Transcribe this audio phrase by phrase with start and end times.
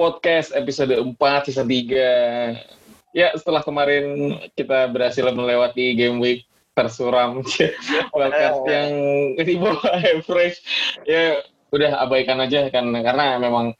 [0.00, 1.12] Podcast episode 4
[1.44, 3.12] season 3.
[3.12, 7.44] Ya, setelah kemarin kita berhasil melewati game week tersuram.
[8.16, 8.90] Wildcard yang
[9.36, 10.64] di bawah average
[11.04, 13.76] ya udah abaikan aja kan karena memang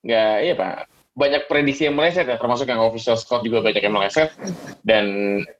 [0.00, 0.88] nggak iya pak.
[1.12, 4.32] Banyak prediksi yang meleset ya termasuk yang official score juga banyak yang meleset.
[4.80, 5.04] Dan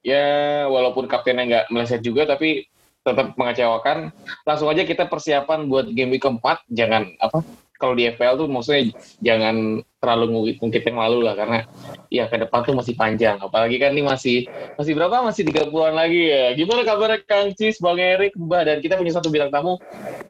[0.00, 2.64] ya walaupun kaptennya nggak meleset juga tapi
[3.04, 4.08] tetap mengecewakan.
[4.48, 6.64] Langsung aja kita persiapan buat game week keempat.
[6.72, 7.44] Jangan apa
[7.82, 11.66] kalau di FPL tuh maksudnya jangan terlalu ngungkit yang lalu lah karena
[12.06, 13.42] ya ke depan tuh masih panjang.
[13.42, 14.46] Apalagi kan ini masih
[14.78, 15.26] masih berapa?
[15.26, 16.54] Masih tiga puluhan lagi ya.
[16.54, 18.62] Gimana kabarnya Kang Cis Bang Erik Mbah?
[18.62, 19.82] Dan kita punya satu bintang tamu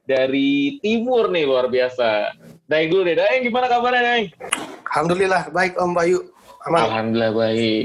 [0.09, 2.33] dari timur nih luar biasa.
[2.65, 3.17] Daeng dulu deh.
[3.21, 4.27] Daeng gimana kabarnya Daeng?
[4.89, 6.19] Alhamdulillah baik Om Bayu.
[6.65, 6.81] Aman?
[6.89, 7.85] Alhamdulillah baik.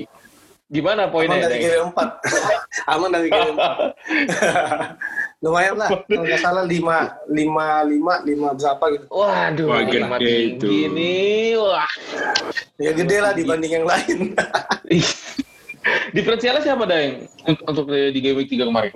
[0.67, 2.09] Gimana poinnya aman dari game empat.
[2.91, 3.75] Aman dari game empat
[5.37, 9.05] lumayan lah kalau nggak salah lima lima lima lima berapa gitu.
[9.09, 10.25] Waduh Wah, lima gede
[10.57, 10.93] tinggi itu.
[10.93, 11.49] nih.
[11.61, 11.91] Wah.
[12.77, 14.33] Ya gede lah dibanding yang lain.
[16.11, 17.31] Diferensialnya siapa Daeng?
[17.47, 18.91] Untuk, untuk di game week 3 kemarin?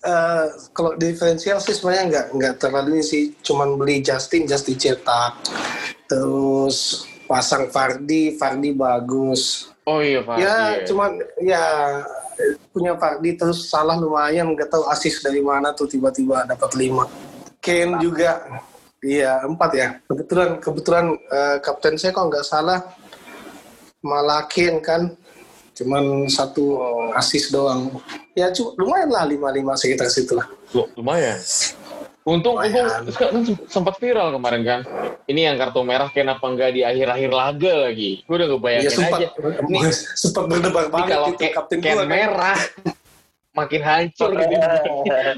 [0.00, 3.24] Eh, kalau diferensial sih sebenarnya nggak nggak terlalu ini sih.
[3.40, 5.36] Cuman beli Justin Justin cetak.
[6.08, 9.68] Terus pasang Fardi Fardi bagus.
[9.84, 10.48] Oh iya Pak ya
[10.80, 10.88] Iya.
[10.88, 11.10] cuman
[11.44, 11.64] ya
[12.70, 17.06] punya Fardi terus salah lumayan nggak tahu asis dari mana tuh tiba-tiba dapat lima.
[17.62, 18.44] Ken juga.
[19.04, 19.88] Iya empat ya.
[20.08, 22.80] Kebetulan kebetulan eh, kapten saya kalau nggak salah
[24.00, 25.12] malah Ken kan.
[25.74, 26.78] Cuman satu
[27.18, 27.98] asis doang.
[28.38, 31.38] Ya cu- lumayan lah lima lima sekitar situ lah Loh, lumayan.
[32.24, 34.80] Untung, untung kan sempat viral kemarin kan.
[35.28, 38.24] Ini yang kartu merah kenapa enggak di akhir-akhir laga lagi?
[38.24, 39.28] Gue udah ngebayangin ya sempat aja.
[39.60, 39.78] Ini,
[40.16, 42.08] sempat berdebar ini banget kalau itu ke, kapten Ken gua kan.
[42.08, 42.58] merah
[43.54, 44.56] makin hancur gitu.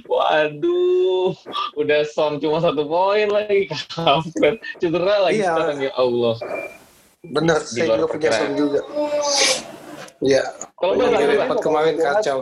[0.06, 1.30] Waduh,
[1.74, 4.62] udah son cuma satu poin lagi kampret.
[4.78, 5.52] Cedera lagi Iya.
[5.52, 6.36] sekarang ya Allah.
[7.26, 8.80] bener Di saya juga punya son juga
[10.22, 10.42] ya
[10.78, 11.42] Kalau game kenapa?
[11.50, 12.38] empat kemarin kacau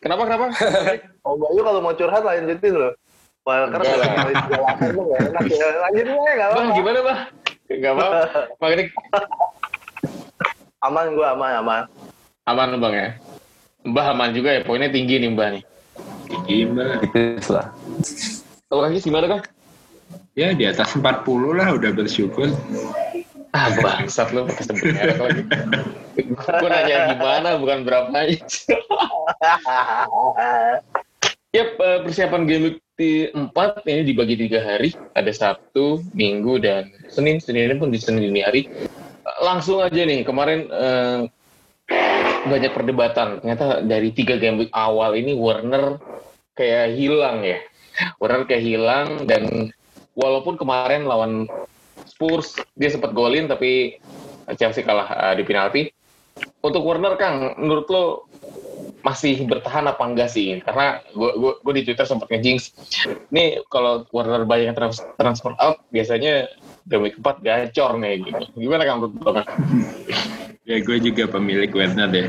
[0.00, 0.44] Kenapa kenapa?
[1.28, 2.92] Om Bayu kalau mau curhat lanjutin loh.
[3.44, 5.68] Itu enak ya.
[6.00, 7.18] Nggak Bang, gimana bang?
[7.68, 8.40] Gak apa-apa.
[8.56, 8.84] Bang, ini
[10.84, 11.82] Aman gua aman aman.
[12.48, 13.08] aman bang ya?
[13.84, 15.64] Mbah aman juga ya, poinnya tinggi nih mbah nih.
[16.48, 17.04] Gimana?
[17.04, 17.68] tipis lah.
[18.68, 19.42] Kalau kaki gimana kang?
[20.36, 21.04] Ya di atas 40
[21.52, 22.48] lah udah bersyukur.
[23.54, 25.42] Ah bangsat lu pakai sebut merek lagi.
[26.32, 28.40] Gue nanya gimana bukan berapa aja.
[31.54, 34.90] Yap, eh, persiapan game di 4 ini dibagi tiga hari.
[35.14, 37.38] Ada Sabtu, Minggu, dan Senin.
[37.38, 38.66] Senin pun di Senin dini hari.
[39.38, 41.30] Langsung aja nih, kemarin eh,
[42.50, 43.38] banyak perdebatan.
[43.38, 46.02] Ternyata dari tiga game week awal ini Warner
[46.58, 47.62] kayak hilang ya.
[48.18, 49.70] Warner kayak hilang dan
[50.18, 51.46] walaupun kemarin lawan
[52.02, 54.02] Spurs dia sempat golin tapi
[54.58, 55.86] Chelsea kalah eh, di penalti.
[56.66, 58.04] Untuk Warner Kang, menurut lo
[59.04, 60.64] masih bertahan apa enggak sih?
[60.64, 62.72] Karena gue di Twitter sempat ngejinx.
[63.28, 66.48] Nih kalau Warner banyak trans- transfer out biasanya
[66.88, 68.44] week 4 gacor nih gitu.
[68.56, 69.44] Gimana lo Kang?
[70.64, 72.28] Ya gue juga pemilik Werner deh.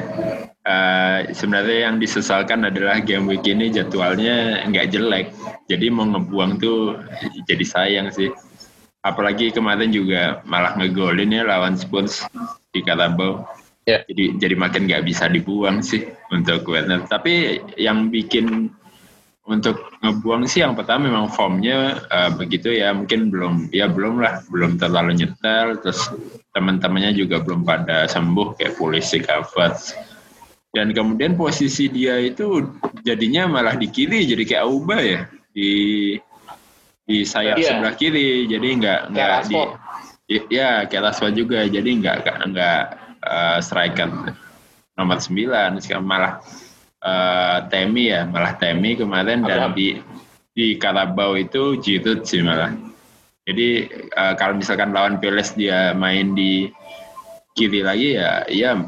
[0.65, 5.31] Eh, sebenarnya yang disesalkan adalah game week ini jadwalnya nggak jelek.
[5.71, 6.99] Jadi mau ngebuang tuh
[7.47, 8.27] jadi sayang sih.
[9.05, 12.27] Apalagi kemarin juga malah ngegolin ya lawan Spurs
[12.75, 13.47] di Carabao.
[13.85, 14.01] Ya.
[14.09, 17.05] Jadi jadi makin nggak bisa dibuang sih untuk Werner.
[17.05, 18.73] Tapi yang bikin
[19.45, 22.89] untuk ngebuang sih yang pertama memang formnya eh, begitu ya.
[22.97, 24.41] Mungkin belum ya belum lah.
[24.49, 25.77] Belum terlalu nyetel.
[25.85, 26.09] Terus
[26.49, 29.93] teman-temannya juga belum pada sembuh kayak polisi Havertz
[30.75, 32.67] dan kemudian posisi dia itu
[33.07, 35.23] jadinya malah di kiri jadi kayak Auba ya.
[35.55, 35.71] Di
[37.05, 37.79] di sayap Iya.
[37.79, 38.49] sebelah kiri.
[38.49, 39.55] Jadi nggak nggak di
[40.35, 41.63] ya- ya kayak Rashford juga.
[41.63, 42.17] Jadi nggak
[42.51, 44.09] nggak eh, striker
[44.95, 46.39] nomor 9 sekarang malah
[47.03, 49.99] eh, Temi ya malah Temi kemarin dan di
[50.55, 52.71] di Carabao itu Giroud sih malah.
[53.45, 56.71] Jadi eh, kalau misalkan lawan Palace dia main di
[57.55, 58.79] kiri lagi ya ya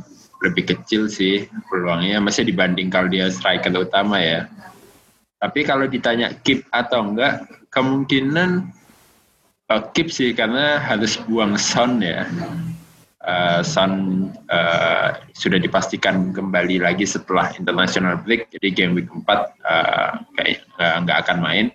[0.41, 2.23] lebih kecil sih peluangnya.
[2.23, 4.47] Masih dibanding kalau dia striker utama ya.
[5.37, 8.71] Tapi kalau ditanya keep atau enggak kemungkinan
[9.69, 12.25] eh, keep sih karena harus buang Son ya
[13.27, 13.91] Eh, Son
[14.31, 18.47] eh, sudah dipastikan kembali lagi setelah international break.
[18.55, 21.65] Jadi game week 4 eh, kayak eh, nggak akan main.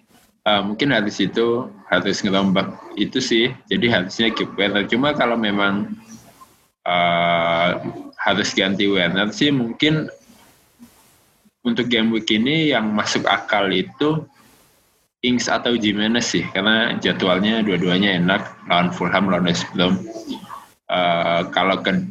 [0.48, 3.52] Eh, mungkin harus itu harus ngerombak itu sih.
[3.68, 5.92] Jadi harusnya keep Werner cuma kalau memang
[6.88, 7.70] eh,
[8.16, 10.08] harus ganti Werner sih mungkin
[11.68, 14.24] untuk game week ini yang masuk akal itu
[15.20, 16.48] Ings atau Jimenez sih.
[16.48, 18.40] Karena jadwalnya dua-duanya enak.
[18.72, 20.00] Lawan Fulham lawan West Brom.
[20.92, 22.04] Eh, kalau ke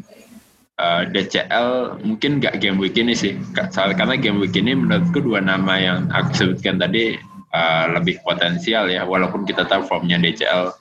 [0.81, 3.37] eh, DCL mungkin nggak game week ini sih.
[3.53, 7.13] Karena game week ini menurutku dua nama yang aku sebutkan tadi
[7.53, 9.05] eh, lebih potensial ya.
[9.05, 10.73] Walaupun kita tahu formnya DCL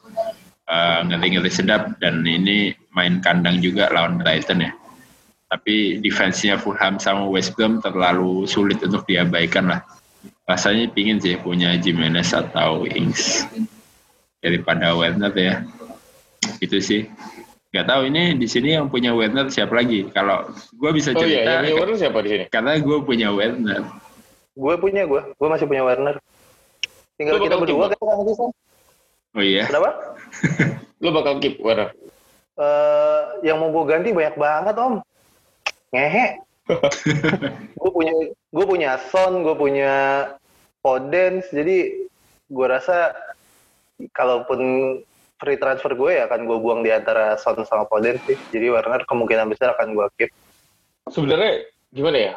[0.73, 4.73] eh, ngeri-ngeri sedap dan ini main kandang juga lawan Brighton ya.
[5.51, 9.83] Tapi defense-nya Fulham sama West Brom terlalu sulit untuk diabaikan lah.
[10.47, 13.45] Rasanya pingin sih punya Jimenez atau Ings
[14.39, 15.67] daripada Werner ya.
[16.63, 17.11] Itu sih
[17.71, 20.43] nggak tahu ini di sini yang punya Werner siapa lagi kalau
[20.75, 22.45] gue bisa Oh iya, cerita yang Werner siapa di sini?
[22.51, 23.83] karena gue punya Werner
[24.61, 26.19] Gue punya gue, gue masih punya Werner.
[27.17, 28.51] Tinggal Lu kita berdua kan nanti San.
[29.39, 29.91] oh iya Kenapa?
[31.03, 31.95] Lu bakal keep Werner.
[32.61, 35.01] Eh, yang mau gue ganti banyak banget om.
[35.97, 36.27] Ngehe.
[37.81, 39.93] gue punya gue punya Son, gue punya
[40.85, 42.05] Podens, jadi
[42.51, 43.17] gue rasa
[44.13, 44.61] kalaupun
[45.41, 48.37] free transfer gue ya akan gue buang di antara Son sama Podens sih.
[48.53, 50.31] Jadi Werner kemungkinan besar akan gue keep.
[51.09, 52.35] Sebenarnya gimana ya?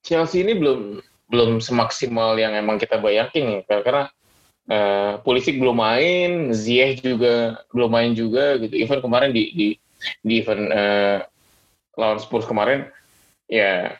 [0.00, 3.84] Chelsea ini belum belum semaksimal yang emang kita bayangin ya.
[3.84, 4.08] Karena
[4.66, 8.74] eh, Pulisic belum main, Ziyech juga belum main juga gitu.
[8.74, 9.68] Even kemarin di di
[10.24, 11.18] di event eh,
[11.98, 12.86] lawan Spurs kemarin
[13.50, 13.96] ya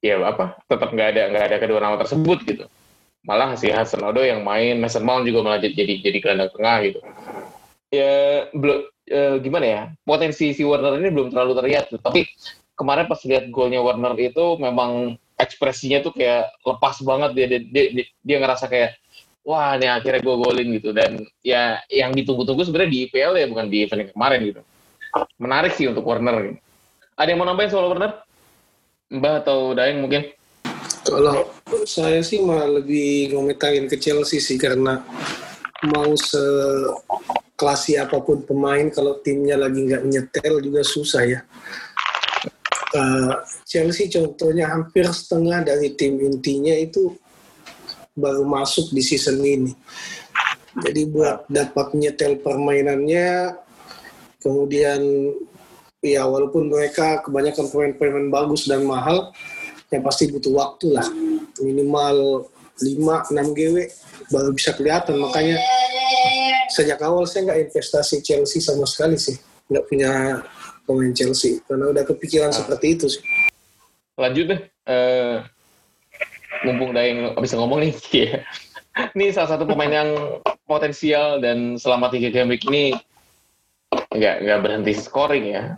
[0.00, 2.64] ya apa tetap nggak ada nggak ada kedua nama tersebut gitu
[3.26, 7.00] malah si Hasan Odo yang main Mason Mount juga jadi jadi, jadi gelandang tengah gitu
[7.88, 9.82] ya belum eh, gimana ya?
[10.04, 12.00] Potensi si Warner ini belum terlalu terlihat tuh.
[12.00, 12.28] tapi
[12.78, 17.30] kemarin pas lihat golnya Warner itu memang ekspresinya tuh kayak lepas banget.
[17.34, 18.98] Dia dia, dia, dia- ngerasa kayak
[19.42, 20.90] wah ini akhirnya gue golin gitu.
[20.92, 24.62] Dan ya yang ditunggu-tunggu sebenarnya di IPL ya bukan di event kemarin gitu.
[25.40, 26.60] Menarik sih untuk Warner gitu.
[27.18, 28.22] ada yang mau nambahin soal Warner
[29.08, 30.30] Mbah atau Daeng mungkin?
[31.08, 31.48] Kalau
[31.88, 35.00] saya sih malah lebih ngomentarin ke Chelsea sih karena
[35.88, 36.12] mau
[37.58, 41.42] seklasi apa pun pemain kalau timnya lagi nggak nyetel juga susah ya.
[42.94, 43.34] Eh,
[43.66, 47.18] Chelsea contohnya hampir setengah dari tim intinya itu
[48.14, 49.74] baru masuk di season ini.
[50.86, 53.58] Jadi buat dapat nyetel permainannya,
[54.38, 55.02] kemudian
[55.98, 59.34] ya walaupun mereka kebanyakan pemain-pemain bagus dan mahal,
[59.90, 61.10] yang pasti butuh waktu lah
[61.58, 62.46] minimal
[62.78, 63.76] 5-6 GW
[64.32, 65.18] baru bisa kelihatan.
[65.20, 65.56] Makanya
[66.72, 69.36] sejak awal saya nggak investasi Chelsea sama sekali sih.
[69.68, 70.10] Nggak punya
[70.84, 71.60] pemain Chelsea.
[71.64, 73.22] Karena udah kepikiran seperti itu sih.
[74.16, 74.60] Lanjut deh.
[74.88, 75.36] Eh,
[76.64, 77.94] mumpung nggak bisa ngomong nih.
[78.98, 79.06] Ya.
[79.14, 80.10] ini salah satu pemain yang
[80.66, 82.98] potensial dan selama tiga game week ini
[84.10, 85.70] nggak nggak berhenti scoring ya.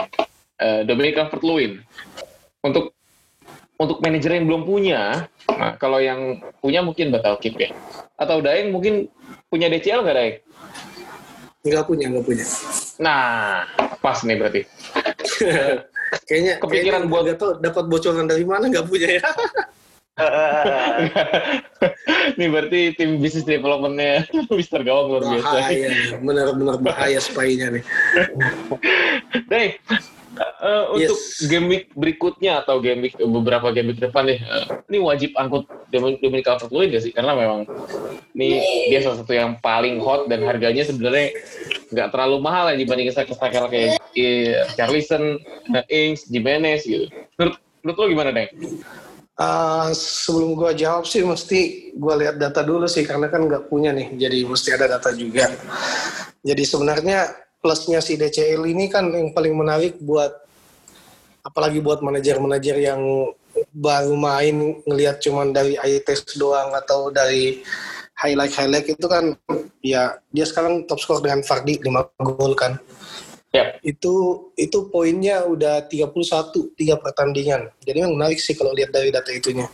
[0.56, 1.84] Eh, Dominic Calvert-Lewin.
[2.64, 2.96] Untuk
[3.80, 7.72] untuk manajer yang belum punya nah kalau yang punya mungkin bakal keep ya.
[8.20, 9.08] Atau Daeng mungkin
[9.48, 10.34] punya DCL nggak Daeng?
[11.64, 12.44] Nggak punya nggak punya.
[13.00, 13.64] Nah
[14.04, 14.62] pas nih berarti.
[16.26, 19.22] Kayaknya Kepikiran kayaknya buat- tahu dapat bocoran dari mana nggak punya ya.
[22.36, 24.26] Ini berarti tim bisnis developmentnya
[24.58, 25.48] Mister Gawang luar biasa.
[25.48, 25.88] Bahaya
[26.20, 27.84] benar-benar bahaya spy-nya nih
[30.40, 31.44] Deng, eh, untuk Yes.
[31.52, 35.68] game week berikutnya atau game week beberapa game week depan nih, eh, ini wajib angkut
[35.92, 37.12] Dominic Dominic Calvert-Lewin gak sih?
[37.12, 37.68] Karena memang
[38.32, 41.36] ini dia salah satu yang paling hot dan harganya sebenarnya
[41.92, 45.36] nggak terlalu mahal ya dibandingin striker-striker kayak eh, Charlison,
[45.76, 47.12] eh, Ings, Jimenez gitu.
[47.36, 48.48] Menurut, menurut lo gimana, Deng?
[49.40, 53.88] Ah, sebelum gua jawab sih mesti gua lihat data dulu sih karena kan nggak punya
[53.88, 55.48] nih jadi mesti ada data juga
[56.44, 60.32] jadi sebenarnya plusnya si DCL ini kan yang paling menarik buat
[61.44, 63.00] apalagi buat manajer-manajer yang
[63.72, 67.60] baru main ngelihat cuman dari eye test doang atau dari
[68.16, 69.36] highlight-highlight itu kan
[69.80, 72.80] ya dia sekarang top skor dengan Fardi 5 gol kan
[73.50, 77.66] Ya, itu itu poinnya udah 31 tiga pertandingan.
[77.82, 79.66] Jadi yang menarik sih kalau lihat dari data itunya.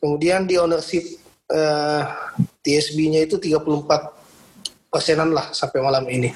[0.00, 1.04] Kemudian di ownership
[1.52, 2.02] eh,
[2.64, 6.32] TSB-nya itu 34 persenan lah sampai malam ini.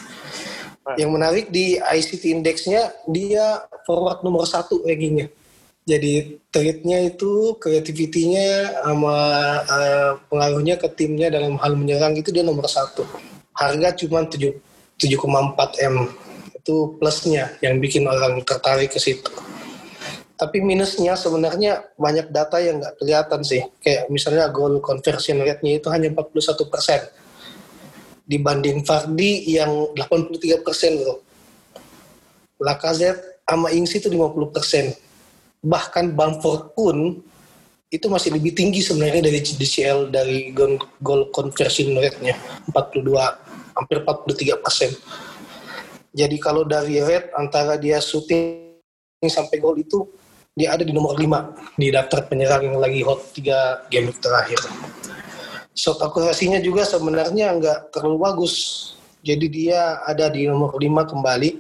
[0.96, 5.28] Yang menarik di ICT Index-nya dia forward nomor satu rankingnya.
[5.88, 9.16] Jadi trade-nya itu kreativitinya sama
[9.64, 13.08] eh, pengaruhnya ke timnya dalam hal menyerang itu dia nomor satu.
[13.56, 14.52] Harga cuma 7
[15.00, 16.10] 7,4 m
[16.52, 19.32] itu plusnya yang bikin orang tertarik ke situ.
[20.38, 23.64] Tapi minusnya sebenarnya banyak data yang nggak kelihatan sih.
[23.80, 27.00] Kayak misalnya goal conversion rate-nya itu hanya 41 persen.
[28.28, 31.24] Dibanding Fardi yang 83 persen bro.
[32.60, 34.92] Lacazette sama Ings itu 50 persen.
[35.64, 37.24] Bahkan Bamford pun
[37.88, 40.52] itu masih lebih tinggi sebenarnya dari DCL dari
[41.00, 42.36] goal conversion rate-nya
[42.68, 43.16] 42
[43.72, 44.92] hampir 43 persen.
[46.12, 48.76] Jadi kalau dari rate antara dia shooting
[49.24, 50.04] sampai gol itu
[50.52, 54.60] dia ada di nomor 5 di daftar penyerang yang lagi hot 3 game terakhir.
[55.78, 58.54] Shot akurasinya juga sebenarnya nggak terlalu bagus.
[59.22, 61.50] Jadi dia ada di nomor 5 kembali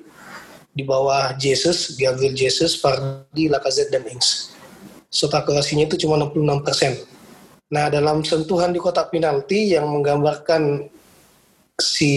[0.74, 4.58] di bawah Jesus, Gabriel Jesus, Fardi, Lacazette, dan Ings
[5.08, 6.92] shot akurasinya itu cuma 66 persen.
[7.68, 10.88] Nah, dalam sentuhan di kotak penalti yang menggambarkan
[11.78, 12.12] si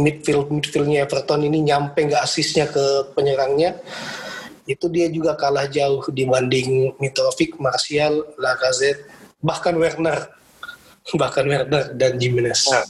[0.00, 3.76] midfield midfieldnya Everton ini nyampe nggak asisnya ke penyerangnya,
[4.64, 9.04] itu dia juga kalah jauh dibanding Mitrovic, Martial, Lacazette,
[9.44, 10.32] bahkan Werner,
[11.20, 12.66] bahkan Werner dan Jimenez.
[12.70, 12.84] Nah.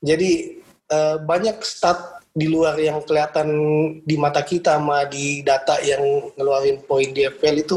[0.00, 3.48] Jadi uh, banyak stat di luar yang kelihatan
[4.06, 7.76] di mata kita sama di data yang ngeluarin poin di FPL itu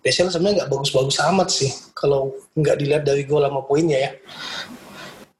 [0.00, 4.10] Desiel sebenarnya nggak bagus-bagus amat sih kalau nggak dilihat dari gol sama poinnya ya.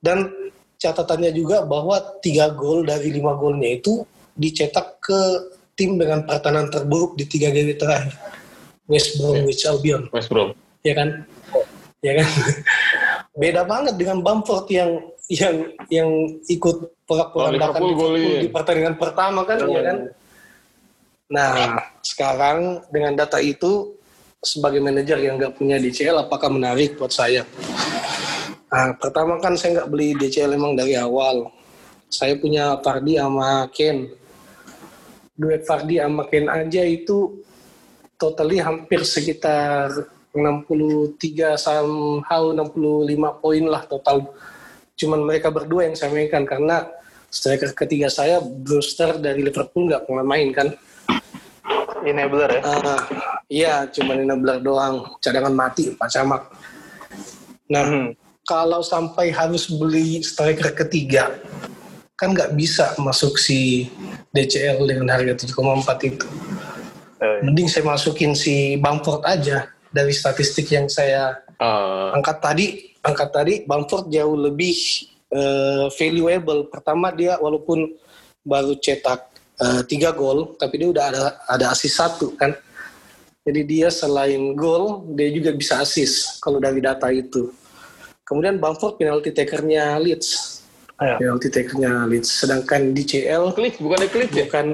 [0.02, 0.26] Dan
[0.74, 4.02] catatannya juga bahwa tiga gol dari lima golnya itu
[4.34, 5.20] dicetak ke
[5.78, 8.18] tim dengan pertahanan terburuk di tiga game terakhir.
[8.90, 10.10] West Bromwich Albion.
[10.10, 10.50] West Brom.
[10.82, 11.22] Ya kan?
[12.02, 12.28] Ya kan?
[13.36, 14.90] Beda banget dengan Bamford yang
[15.28, 15.56] yang
[15.92, 16.08] yang
[16.48, 19.70] ikut porak-porandakan oh, di, di pertandingan pertama kan, oh.
[19.70, 19.98] ya kan?
[21.26, 21.54] Nah,
[22.00, 23.98] sekarang dengan data itu
[24.40, 27.44] sebagai manajer yang nggak punya DCL apakah menarik buat saya?
[28.72, 31.50] Nah, pertama kan saya nggak beli DCL emang dari awal.
[32.08, 34.06] Saya punya Fardi sama Ken.
[35.36, 37.42] Duet Fardi sama Ken aja itu
[38.16, 39.92] totally hampir sekitar
[40.36, 44.28] 63 somehow 65 poin lah total.
[44.96, 46.84] Cuman mereka berdua yang saya mainkan karena
[47.32, 50.68] striker ketiga saya Brewster dari Liverpool nggak pernah main kan
[52.06, 52.62] enabler ya?
[52.62, 53.00] Uh,
[53.50, 55.18] iya, cuma enabler doang.
[55.18, 56.42] Cadangan mati, Pak Camak.
[57.66, 58.08] Nah, hmm.
[58.46, 61.34] kalau sampai harus beli striker ketiga,
[62.14, 63.90] kan nggak bisa masuk si
[64.30, 66.26] DCL dengan harga 7,4 itu.
[67.16, 72.12] Uh, Mending saya masukin si Bamford aja dari statistik yang saya uh.
[72.12, 72.66] angkat tadi.
[73.00, 74.76] Angkat tadi, Bamford jauh lebih
[75.32, 76.68] uh, valuable.
[76.68, 77.96] Pertama dia walaupun
[78.44, 79.20] baru cetak
[79.62, 82.52] uh, tiga gol, tapi dia udah ada ada asis satu kan.
[83.46, 87.54] Jadi dia selain gol, dia juga bisa asis kalau dari data itu.
[88.26, 90.58] Kemudian Bamford penalti takernya Leeds.
[90.98, 91.14] Ya.
[91.14, 92.42] Penalti takernya Leeds.
[92.42, 93.54] Sedangkan di CL...
[93.54, 94.44] Leeds, bukan Leeds ya?
[94.50, 94.66] Bukan.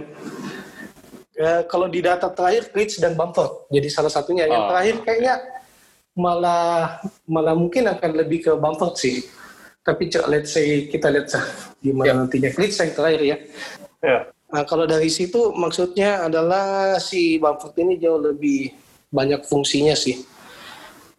[1.32, 3.68] Uh, kalau di data terakhir Leeds dan Bamford.
[3.72, 4.44] Jadi salah satunya.
[4.46, 4.52] Oh.
[4.52, 5.34] Yang terakhir kayaknya
[6.12, 9.24] malah malah mungkin akan lebih ke Bamford sih.
[9.82, 11.44] Tapi let's say kita lihat sah
[11.80, 12.12] gimana ya.
[12.14, 12.50] nantinya.
[12.54, 13.36] Leeds yang terakhir ya.
[14.04, 14.18] Ya.
[14.52, 18.76] Nah, kalau dari situ maksudnya adalah si Bamford ini jauh lebih
[19.08, 20.20] banyak fungsinya sih.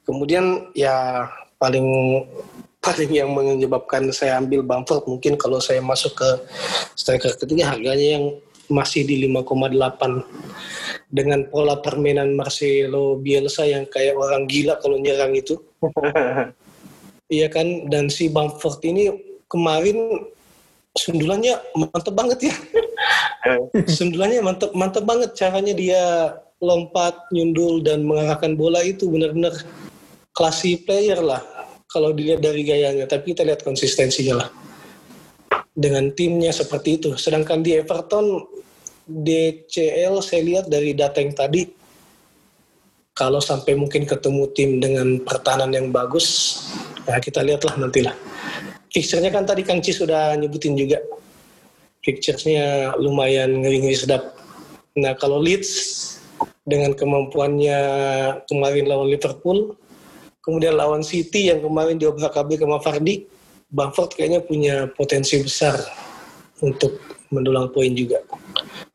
[0.06, 1.26] Kemudian ya
[1.58, 1.88] paling
[2.86, 6.30] paling yang menyebabkan saya ambil Bamford mungkin kalau saya masuk ke
[7.00, 8.26] striker ketiga harganya yang
[8.72, 15.60] masih di 5,8 dengan pola permainan Marcelo Bielsa yang kayak orang gila kalau nyerang itu.
[17.34, 19.12] iya kan dan si Bamford ini
[19.52, 20.28] kemarin
[20.96, 22.56] sundulannya mantep banget ya.
[23.98, 26.04] sundulannya mantep mantep banget caranya dia
[26.64, 29.52] lompat, nyundul dan mengarahkan bola itu benar-benar
[30.32, 31.44] klasi player lah
[31.92, 33.04] kalau dilihat dari gayanya.
[33.04, 34.50] Tapi kita lihat konsistensinya lah
[35.74, 37.10] dengan timnya seperti itu.
[37.20, 38.53] Sedangkan di Everton
[39.08, 41.68] DCL saya lihat dari data yang tadi
[43.14, 46.60] kalau sampai mungkin ketemu tim dengan pertahanan yang bagus,
[47.06, 48.16] ya kita lihatlah nantilah
[48.94, 51.02] fixture-nya kan tadi Kang Cis sudah nyebutin juga.
[52.06, 54.38] Fixture-nya lumayan ngeri-ngeri sedap.
[54.94, 55.74] Nah, kalau Leeds
[56.64, 57.80] dengan kemampuannya
[58.46, 59.74] kemarin lawan Liverpool,
[60.46, 63.26] kemudian lawan City yang kemarin diobrak-abrik sama Fardi,
[63.74, 65.74] Bamford kayaknya punya potensi besar
[66.62, 67.02] untuk
[67.34, 68.22] mendulang poin juga.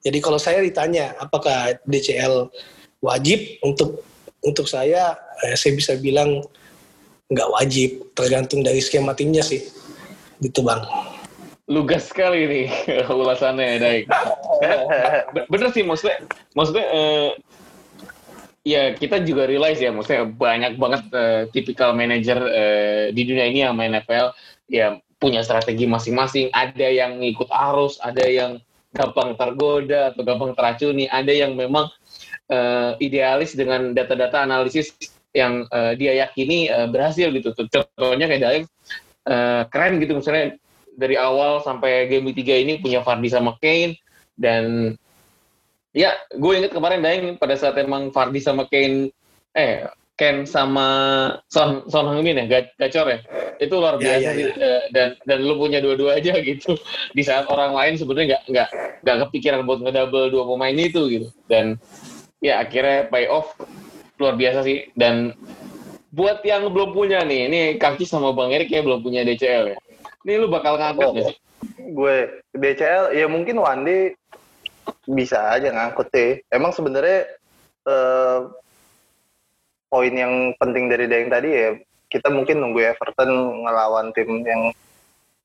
[0.05, 2.51] Jadi kalau saya ditanya apakah DCL
[3.03, 4.03] wajib untuk
[4.47, 6.43] untuk saya, eh, saya bisa bilang
[7.29, 9.61] nggak wajib, tergantung dari skema timnya sih
[10.39, 10.81] gitu bang
[11.69, 12.67] lugas sekali nih
[13.13, 14.05] ulasannya Daik.
[15.53, 16.25] Bener sih maksudnya,
[16.57, 17.31] maksudnya uh,
[18.65, 23.61] ya kita juga realize ya, maksudnya banyak banget uh, tipikal manajer uh, di dunia ini
[23.69, 24.33] yang main NFL
[24.73, 26.49] ya punya strategi masing-masing.
[26.57, 28.59] Ada yang ngikut arus, ada yang
[28.93, 31.89] gampang tergoda atau gampang teracuni, ada yang memang
[32.49, 34.97] uh, idealis dengan data-data analisis
[35.37, 37.53] yang uh, dia yakini uh, berhasil gitu.
[37.53, 38.65] Contohnya kayak Daik
[39.29, 40.57] uh, keren gitu misalnya
[40.99, 44.01] dari awal sampai game tiga ini punya Fardi sama Kane
[44.35, 44.95] dan
[45.95, 49.15] ya gue inget kemarin Daeng pada saat emang Fardi sama Kane
[49.55, 49.87] eh
[50.19, 50.89] Ken sama
[51.47, 53.19] Son Son Heung-min ya, Ga- gacor ya.
[53.63, 54.45] Itu luar Ya, biasa ya, sih.
[54.45, 54.55] ya.
[54.59, 56.75] Eh, Dan dan lu punya dua-dua aja gitu.
[57.15, 58.69] Di saat orang lain sebenarnya nggak nggak
[59.07, 61.29] nggak kepikiran buat ngedouble dua pemain itu gitu.
[61.47, 61.79] Dan
[62.43, 63.55] ya akhirnya pay off
[64.19, 64.91] luar biasa sih.
[64.93, 65.39] Dan
[66.11, 69.79] buat yang belum punya nih, ini Kaki sama Bang Erik ya belum punya DCL ya.
[70.27, 71.15] Ini lu bakal ngangkat Oh.
[71.31, 71.39] sih?
[71.79, 72.17] gue
[72.55, 74.15] DCL ya mungkin day
[75.07, 76.43] bisa aja ngangkut deh.
[76.51, 77.27] Emang sebenarnya
[77.87, 78.39] eh,
[79.89, 81.69] poin yang penting dari Daeng tadi ya
[82.09, 83.29] kita mungkin nunggu Everton
[83.69, 84.73] ngelawan tim yang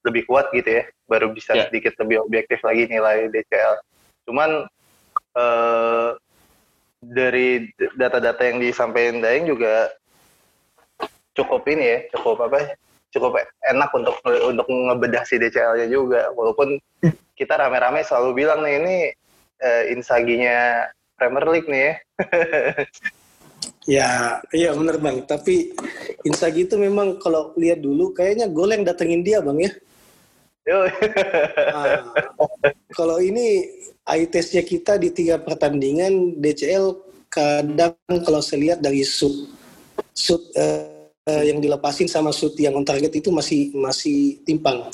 [0.03, 1.67] lebih kuat gitu ya, baru bisa Ya.
[1.67, 3.79] sedikit lebih objektif lagi nilai DCL.
[4.27, 4.67] Cuman
[5.35, 6.09] eh,
[7.03, 7.67] dari
[7.99, 9.91] data-data yang disampaikan Daeng juga
[11.35, 12.57] cukup ini ya, cukup apa?
[12.63, 12.69] ya,
[13.13, 16.31] Cukup enak untuk untuk ngebedah si DCL-nya juga.
[16.35, 16.79] Walaupun
[17.35, 18.95] kita rame-rame selalu bilang nih ini
[19.59, 20.87] eh, insaginya
[21.19, 21.93] Premier League nih ya.
[23.83, 25.27] Ya, iya bener bang.
[25.27, 25.75] Tapi
[26.23, 29.71] Inzaghi itu memang kalau lihat dulu kayaknya gol yang datengin dia bang ya.
[30.63, 30.79] Yo.
[31.75, 32.07] Ah,
[32.95, 33.67] kalau ini
[34.07, 36.95] eye testnya kita di tiga pertandingan DCL
[37.27, 39.51] kadang kalau saya lihat dari shoot
[40.15, 44.87] shoot eh, eh, yang dilepasin sama shoot yang on target itu masih masih timpang.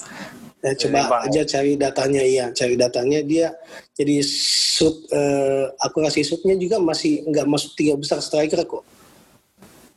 [0.60, 3.56] Ya, coba Timpang, aja cari datanya iya, cari datanya dia
[3.96, 8.84] jadi shoot eh, akurasi shootnya juga masih nggak masuk tiga besar striker kok.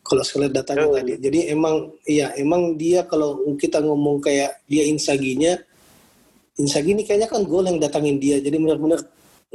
[0.07, 0.95] Kalau saya lihat datanya Oh.
[0.95, 1.19] tadi.
[1.19, 5.59] Jadi emang iya emang dia kalau kita ngomong kayak dia insaginya
[6.61, 8.37] Inzaghi ini kayaknya kan gol yang datangin dia.
[8.37, 9.00] Jadi benar-benar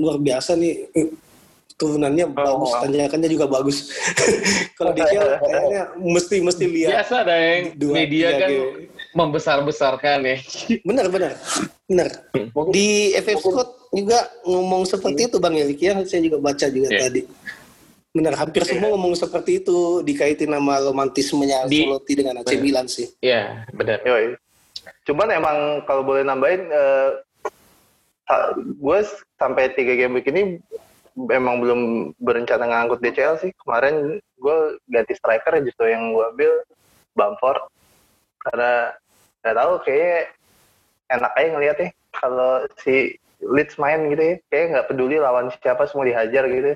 [0.02, 0.90] luar biasa nih.
[0.98, 1.10] Eh,
[1.78, 2.82] Turunannya bagus, wow.
[2.90, 3.94] tanjakannya juga bagus.
[4.82, 5.06] Kalau dia
[5.46, 7.06] kayaknya mesti mesti lihat.
[7.06, 7.18] Biasa
[7.78, 8.97] Dua, media kan game.
[9.18, 10.38] Membesar-besarkan ya.
[10.86, 11.34] Benar benar.
[11.90, 12.08] Benar.
[12.70, 15.98] Di FF Scott juga ngomong seperti itu Bang Erik ya.
[16.06, 17.02] Saya juga baca juga Iya.
[17.02, 17.22] tadi.
[18.14, 23.10] Benar, hampir semua ngomong seperti itu dikaitin sama romantismenya Di- Ancelotti dengan AC Milan sih.
[23.20, 24.02] Iya, benar.
[24.02, 24.38] Yoi.
[25.06, 27.10] Cuman emang kalau boleh nambahin, eh,
[28.26, 29.00] sa- gue
[29.38, 30.58] sampai tiga game week ini
[31.30, 31.80] emang belum
[32.18, 33.52] berencana ngangkut DCL sih.
[33.56, 34.58] Kemarin gue
[34.90, 36.52] ganti striker justru yang gue ambil
[37.14, 37.62] Bamford
[38.40, 38.94] karena
[39.42, 40.18] nggak tahu kayaknya
[41.08, 46.10] enak aja ngeliatnya kalau si Leeds main gitu ya, kayak nggak peduli lawan siapa semua
[46.10, 46.74] dihajar gitu.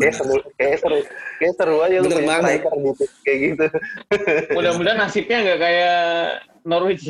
[0.00, 0.98] kayak seru, kayak seru,
[1.36, 2.48] kayak seru aja lu punya banget.
[2.48, 3.66] striker gitu, kayak gitu.
[4.56, 6.00] Mudah-mudahan nasibnya nggak kayak
[6.64, 7.04] Norwich.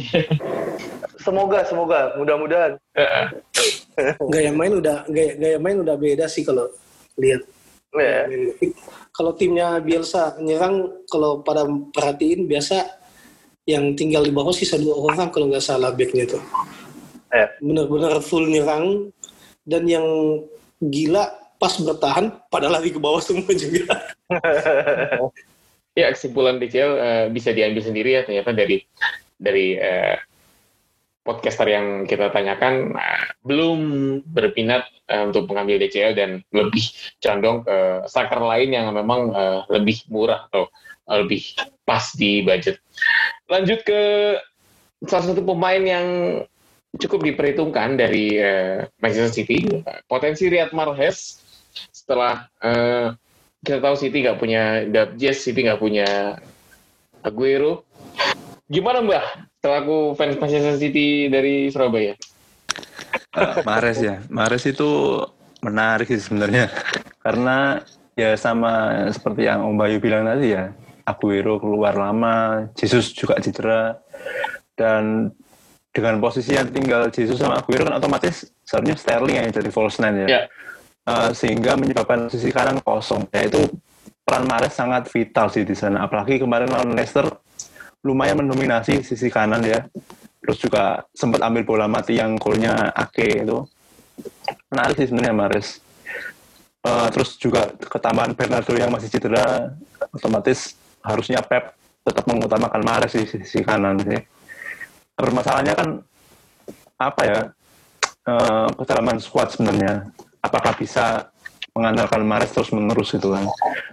[1.23, 2.73] Semoga, semoga, mudah-mudahan.
[4.35, 6.71] Gaya main udah gaya, gaya main udah beda sih kalau
[7.19, 7.43] lihat.
[7.99, 8.31] Ya.
[9.11, 12.87] Kalau timnya Bielsa nyerang, kalau pada perhatiin biasa
[13.69, 16.41] yang tinggal di bawah sisa dua orang kalau nggak salah backnya tuh.
[17.29, 17.53] Ya.
[17.61, 19.13] Bener-bener full nyerang
[19.69, 20.07] dan yang
[20.81, 21.29] gila
[21.61, 24.17] pas bertahan pada lari ke bawah semua juga.
[25.99, 28.87] ya kesimpulan DCL eh, bisa diambil sendiri ya ternyata dari
[29.37, 30.17] dari eh,
[31.29, 33.79] podcaster yang kita tanyakan eh, belum
[34.25, 36.89] berminat eh, untuk mengambil DCL dan lebih
[37.21, 40.73] condong ke striker lain yang memang eh, lebih murah atau
[41.09, 41.45] lebih
[41.85, 42.81] pas di budget.
[43.49, 44.01] Lanjut ke
[45.05, 46.07] salah satu pemain yang
[46.97, 51.45] cukup diperhitungkan dari eh, Manchester City, potensi Riyad Mahrez
[51.93, 53.13] setelah eh,
[53.61, 56.41] kita tahu City nggak punya Dabjes, City nggak punya
[57.21, 57.85] Aguero.
[58.69, 59.25] Gimana Mbak?
[59.69, 62.17] Setelah aku fans Manchester City dari Surabaya.
[63.37, 64.25] Ah, Mahrez ya.
[64.33, 65.21] Mahrez itu
[65.61, 66.73] menarik sih sebenarnya.
[67.21, 67.77] Karena
[68.17, 70.73] ya sama seperti yang Om Bayu bilang tadi ya.
[71.05, 74.01] Aguero keluar lama, Jesus juga cedera.
[74.73, 75.37] Dan
[75.93, 80.25] dengan posisi yang tinggal Jesus sama Aguero kan otomatis seharusnya Sterling yang jadi false nine
[80.25, 80.29] ya.
[80.33, 80.43] Ya.
[81.05, 83.29] Uh, sehingga menyebabkan sisi kanan kosong.
[83.37, 83.69] Ya itu
[84.25, 86.09] peran Mahrez sangat vital sih di sana.
[86.09, 87.29] Apalagi kemarin lawan Leicester
[88.03, 89.87] lumayan mendominasi sisi kanan ya.
[90.43, 93.59] Terus juga sempat ambil bola mati yang golnya Ake itu.
[94.73, 95.69] Menarik sih sebenarnya Mahrez.
[96.79, 99.75] Uh, terus juga ketambahan Bernardo yang masih cedera,
[100.15, 101.75] otomatis harusnya Pep
[102.07, 104.17] tetap mengutamakan Mahrez di sisi kanan sih.
[105.19, 105.89] Permasalahannya kan
[106.97, 107.41] apa ya?
[108.29, 110.09] Uh, kedalaman squad sebenarnya.
[110.41, 111.29] Apakah bisa
[111.77, 113.45] mengandalkan Mahrez terus menerus gitu kan?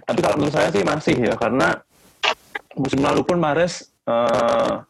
[0.06, 1.84] Tapi kalau menurut saya sih masih ya karena
[2.76, 4.82] musim lalu pun Mahrez uh,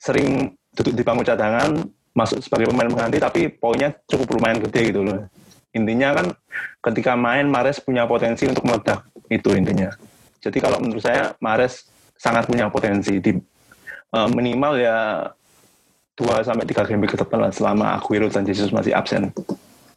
[0.00, 1.78] sering duduk di bangku cadangan
[2.16, 5.28] masuk sebagai pemain pengganti tapi poinnya cukup lumayan gede gitu loh.
[5.76, 6.26] Intinya kan
[6.90, 9.06] ketika main Mares punya potensi untuk meledak.
[9.28, 9.92] Itu intinya.
[10.40, 11.86] Jadi kalau menurut saya Mares
[12.18, 13.36] sangat punya potensi di
[14.16, 15.28] uh, minimal ya
[16.18, 19.30] 2 sampai 3 game ke depan lah selama Aguero dan Jesus masih absen.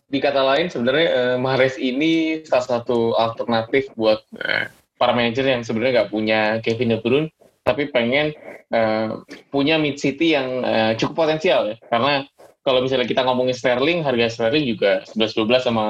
[0.06, 5.66] Di kata lain sebenarnya eh, Mahrez ini salah satu alternatif buat eh, para manajer yang
[5.66, 7.30] sebenarnya nggak punya Kevin De Bruyne
[7.62, 8.34] tapi pengen
[8.74, 9.22] uh,
[9.54, 12.26] punya mid city yang uh, cukup potensial ya karena
[12.62, 15.86] kalau misalnya kita ngomongin Sterling harga Sterling juga 11-12 sama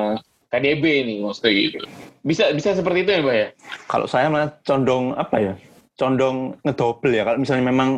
[0.51, 1.79] KDB nih maksudnya gitu
[2.21, 3.47] bisa bisa seperti itu ya Mbak ya
[3.89, 5.53] Kalau saya malah condong apa ya?
[5.97, 7.23] Condong ngedouble ya.
[7.25, 7.89] Kalau misalnya memang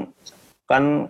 [0.68, 1.08] kan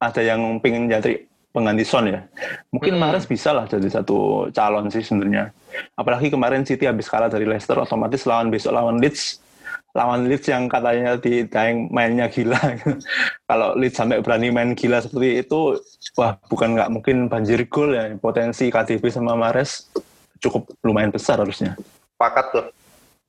[0.00, 2.22] ada yang pengen jadi pengganti Son ya.
[2.70, 3.02] Mungkin Hmm.
[3.02, 5.50] Mahrez bisa lah jadi satu calon sih sebenarnya.
[5.98, 9.42] Apalagi kemarin City habis kalah dari Leicester, otomatis lawan besok lawan Leeds.
[9.90, 12.58] Lawan Leeds yang katanya di Daeng mainnya gila.
[13.50, 15.78] Kalau Leeds sampai berani main gila seperti itu,
[16.14, 18.14] wah bukan nggak mungkin banjir gol ya.
[18.18, 19.90] Potensi KDB sama Mahrez
[20.38, 21.74] cukup lumayan besar harusnya.
[22.16, 22.66] Pakat tuh.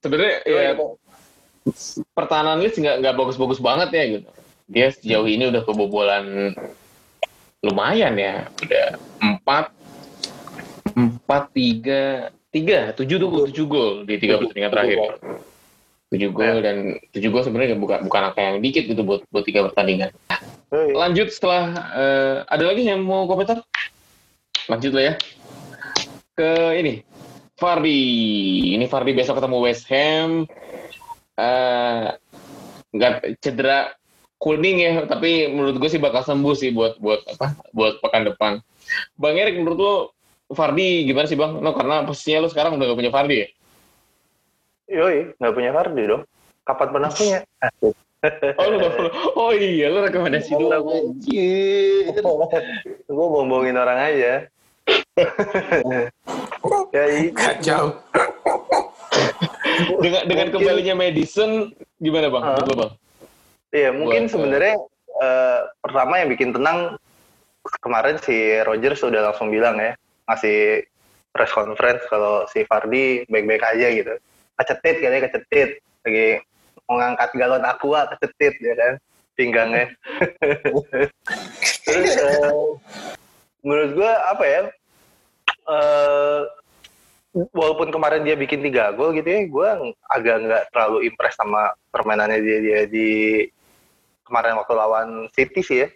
[0.01, 0.73] sebenarnya ya
[2.17, 4.29] pertahanan Leeds nggak nggak bagus-bagus banget ya gitu
[4.71, 6.55] dia sejauh ini udah kebobolan
[7.61, 9.65] lumayan ya udah empat
[10.97, 14.97] empat tiga tiga tujuh tuh tujuh gol di tiga pertandingan terakhir
[16.11, 19.71] tujuh gol dan tujuh gol sebenarnya bukan bukan angka yang dikit gitu buat buat tiga
[19.71, 20.11] pertandingan.
[20.71, 21.63] Lanjut setelah
[21.95, 23.63] eh, ada lagi yang mau komentar?
[24.67, 25.13] Lanjut lah ya.
[26.35, 27.07] Ke ini
[27.55, 28.03] Fardi.
[28.75, 30.43] Ini Fardi besok ketemu West Ham.
[31.39, 32.05] Eh
[32.91, 33.95] nggak cedera
[34.35, 38.53] kuning ya tapi menurut gue sih bakal sembuh sih buat buat apa buat pekan depan.
[39.15, 39.95] Bang Erik menurut lo
[40.51, 41.63] Fardi gimana sih Bang?
[41.63, 43.47] No, karena posisinya lo sekarang udah gak punya Fardi ya?
[44.91, 46.23] Yoi, nggak punya Fardi dong.
[46.67, 47.39] Kapan pernah punya?
[48.59, 48.77] Oh, lu
[49.33, 50.83] oh iya, lo rekomendasi doang.
[50.85, 52.11] Anjir.
[53.07, 54.33] gue bohong-bohongin orang aja.
[56.95, 57.97] ya i- Kacau.
[60.03, 62.43] Dengan dengan Mungkin- kembalinya Madison gimana Bang?
[62.43, 62.47] Ah.
[62.53, 62.91] Menurut lo, Bang?
[63.71, 64.75] Iya, mungkin Buat, sebenarnya
[65.17, 66.99] eh, pertama yang bikin tenang
[67.79, 69.95] kemarin si Rogers sudah langsung bilang ya,
[70.27, 70.83] ngasih
[71.31, 74.13] press conference kalau si Fardi baik-baik aja gitu.
[74.61, 75.69] Kecetit katanya kecetit,
[76.05, 76.37] lagi
[76.85, 78.93] mau ngangkat galon aqua kecetit ya kan,
[79.33, 79.89] pinggangnya.
[81.81, 82.61] Terus eh,
[83.65, 84.61] menurut gua apa ya?
[85.61, 86.41] eh
[87.31, 89.69] walaupun kemarin dia bikin tiga gol gitu ya, gue
[90.13, 93.09] agak nggak terlalu impress sama permainannya dia dia di
[94.27, 95.89] kemarin waktu lawan City sih ya.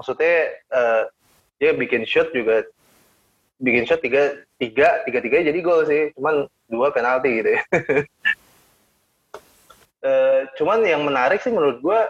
[0.00, 1.02] Maksudnya eh,
[1.60, 2.64] dia bikin shot juga
[3.60, 7.62] bikin shot tiga tiga tiga tiga jadi gol sih, cuman dua penalti gitu ya.
[9.98, 12.00] Eh, cuman yang menarik sih menurut gue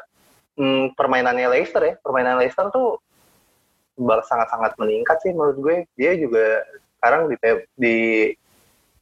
[0.61, 3.01] hmm, permainannya Leicester ya, permainan Leicester tuh
[3.97, 5.77] sangat-sangat meningkat sih menurut gue.
[5.97, 6.69] Dia juga
[7.01, 7.37] sekarang di
[7.81, 7.97] di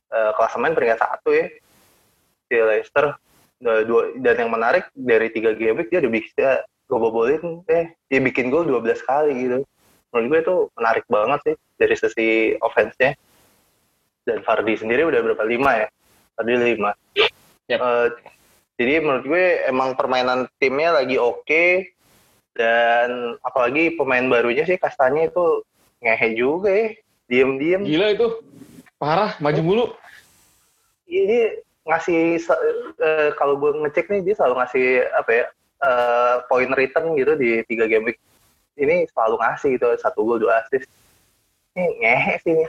[0.07, 1.51] eh, klasemen peringkat satu ya
[2.47, 3.19] di Leicester
[3.57, 6.49] Nah, dua, dan yang menarik dari tiga game week dia udah bisa
[6.92, 9.59] ngebobolin eh dia bikin gol 12 kali gitu
[10.12, 12.29] menurut gue itu menarik banget sih dari sisi
[12.61, 13.16] offense-nya
[14.27, 15.47] dan Fardi sendiri udah berapa?
[15.47, 15.89] Lima ya?
[16.35, 16.91] Fardi lima.
[17.71, 17.81] Yap.
[17.81, 18.09] Eh,
[18.77, 21.97] jadi menurut gue emang permainan timnya lagi oke
[22.53, 25.65] dan apalagi pemain barunya sih Kastanya itu
[26.05, 26.89] ngehe juga ya
[27.31, 27.83] diem-diem.
[27.87, 28.29] Gila itu.
[29.01, 29.87] Parah, maju mulu.
[31.07, 32.43] ini ngasih
[32.99, 35.45] eh, kalau gue ngecek nih dia selalu ngasih apa ya
[35.87, 38.19] eh, point return gitu di tiga game week.
[38.77, 40.91] Ini selalu ngasih gitu satu gol dua assist.
[41.79, 42.67] Ini ngehe sih ini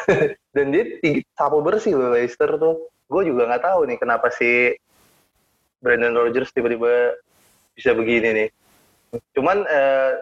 [0.56, 2.88] dan dia tiga, sapu bersih loh Leicester tuh.
[3.08, 4.72] Gue juga nggak tahu nih kenapa si
[5.82, 7.18] Brandon Rodgers tiba-tiba
[7.76, 8.48] bisa begini nih.
[9.36, 10.12] Cuman eh,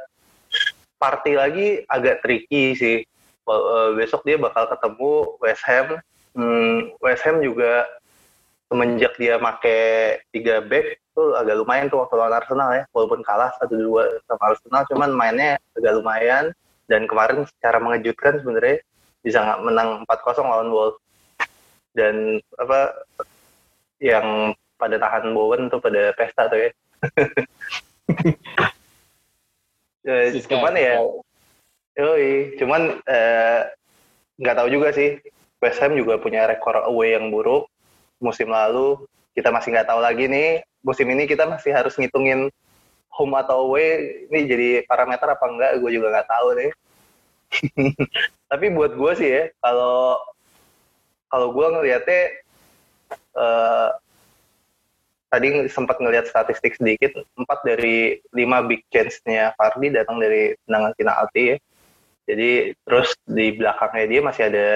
[0.99, 2.99] party lagi agak tricky sih.
[3.51, 5.99] Eh, besok dia bakal ketemu West Ham.
[6.35, 7.87] Hmm, West Ham juga
[8.71, 12.85] semenjak dia make tiga back tuh agak lumayan tuh waktu lawan Arsenal ya.
[12.95, 16.45] Walaupun kalah satu dua sama Arsenal cuman mainnya agak lumayan.
[16.91, 18.83] Dan kemarin secara mengejutkan sebenarnya
[19.21, 21.01] bisa nggak menang 4-0 lawan Wolves
[21.93, 22.95] dan apa
[24.01, 26.71] yang pada tahan Bowen tuh pada pesta tuh ya
[30.01, 30.97] Ya, cuman ya
[32.01, 33.61] Yoi, cuman eh,
[34.41, 35.21] nggak tahu juga sih.
[35.61, 37.69] West Ham juga punya rekor away yang buruk
[38.23, 39.05] musim lalu.
[39.37, 40.65] Kita masih nggak tahu lagi nih.
[40.81, 42.49] Musim ini kita masih harus ngitungin
[43.13, 44.25] home atau away.
[44.33, 45.77] Ini jadi parameter apa enggak?
[45.85, 46.71] Gue juga nggak tahu nih.
[48.51, 50.19] Tapi buat gue sih ya, kalau
[51.31, 52.23] kalau gue ngelihatnya
[53.39, 53.91] eh,
[55.31, 61.43] tadi sempat ngelihat statistik sedikit, empat dari lima big chance-nya Fardi datang dari tendangan penalti
[61.55, 61.57] ya.
[62.27, 64.69] Jadi terus di belakangnya dia masih ada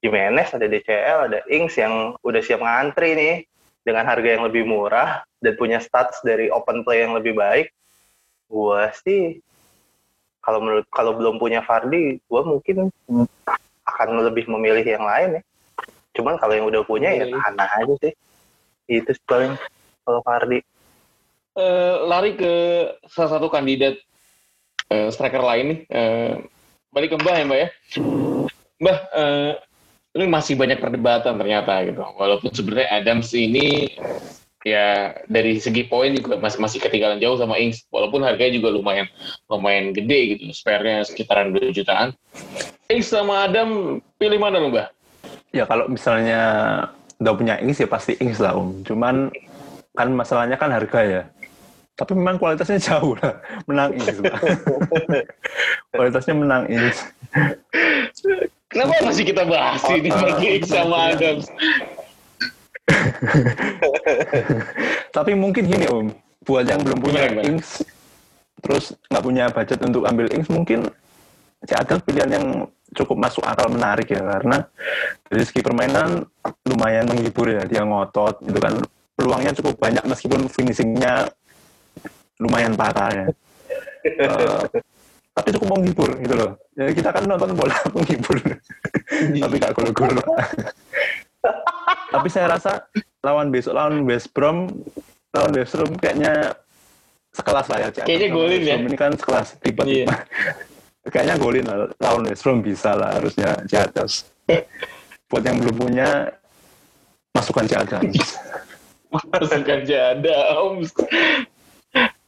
[0.00, 3.36] Jimenez, ada DCL, ada Ings yang udah siap ngantri nih
[3.84, 7.68] dengan harga yang lebih murah dan punya stats dari open play yang lebih baik.
[8.48, 9.44] Gua sih
[10.40, 12.88] kalau menurut kalau belum punya Fardi, gua mungkin
[13.84, 15.42] akan lebih memilih yang lain ya.
[16.16, 17.36] Cuman kalau yang udah punya ya Iya, iya.
[17.38, 18.12] tahan aja sih.
[18.90, 19.54] Itu paling
[20.02, 20.58] kalau Fardi.
[21.54, 22.52] Eh, lari ke
[23.10, 23.98] salah satu kandidat
[24.90, 25.80] eh, striker lain nih.
[25.90, 26.32] Eh,
[26.90, 27.68] balik ke Mbah ya Mbak ya.
[28.80, 29.52] Mbah, eh,
[30.18, 32.02] ini masih banyak perdebatan ternyata gitu.
[32.02, 33.94] Walaupun sebenarnya Adams ini
[34.64, 37.84] ya dari segi poin juga masih masih ketinggalan jauh sama Ings.
[37.88, 39.06] Walaupun harganya juga lumayan
[39.48, 40.44] lumayan gede gitu.
[40.52, 42.12] Spare-nya sekitaran 2 jutaan.
[42.90, 44.90] Ings sama Adam pilih mana lu Mbah?
[45.50, 46.40] Ya kalau misalnya
[47.20, 48.84] udah punya Ings ya pasti Ings lah Om.
[48.84, 49.30] Cuman
[49.94, 51.22] kan masalahnya kan harga ya.
[52.00, 53.40] Tapi memang kualitasnya jauh lah.
[53.68, 54.16] Menang Ings.
[55.92, 56.98] Kualitasnya menang Ings.
[58.70, 61.50] Kenapa masih kita bahas ini bagi Ings sama Adams?
[65.16, 66.06] Tapi mungkin gini Om.
[66.46, 67.48] Buat yang belum punya Gimana, gimana?
[67.52, 67.84] Ings,
[68.64, 70.88] terus nggak punya budget untuk ambil Ings, mungkin
[71.68, 72.46] Adams pilihan yang
[72.96, 74.24] cukup masuk akal menarik ya.
[74.24, 74.64] Karena
[75.28, 76.24] dari segi permainan
[76.64, 77.62] lumayan menghibur ya.
[77.68, 78.80] Dia ngotot gitu kan.
[79.12, 81.28] Peluangnya cukup banyak meskipun finishingnya
[82.40, 83.26] lumayan parah ya.
[84.08, 84.80] Eh,
[85.36, 86.56] tapi cukup menghibur gitu loh.
[86.72, 88.40] Jadi kita kan nonton bola menghibur.
[89.10, 90.16] tapi gak gol-gol.
[92.14, 92.84] tapi saya rasa
[93.24, 94.68] lawan besok lawan West Brom
[95.32, 96.54] lawan West Brom kayaknya
[97.30, 97.88] sekelas lah ya.
[97.94, 98.04] Cak.
[98.06, 98.76] Kayaknya golin ya.
[98.78, 100.14] Ini kan sekelas tiba-tiba.
[101.14, 101.76] kayaknya golin lah.
[102.02, 104.26] lawan West Brom bisa lah harusnya Ciadas.
[105.30, 106.08] Buat yang belum punya
[107.34, 108.04] masukkan Ciadas.
[109.10, 110.86] Masukkan jada, Om.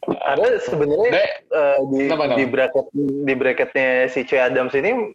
[0.02, 1.14] Ada sebenarnya
[1.46, 2.34] eh, di Kenapa, kenapa?
[2.34, 2.86] di bracket
[3.22, 5.14] di bracketnya si Che Adams ini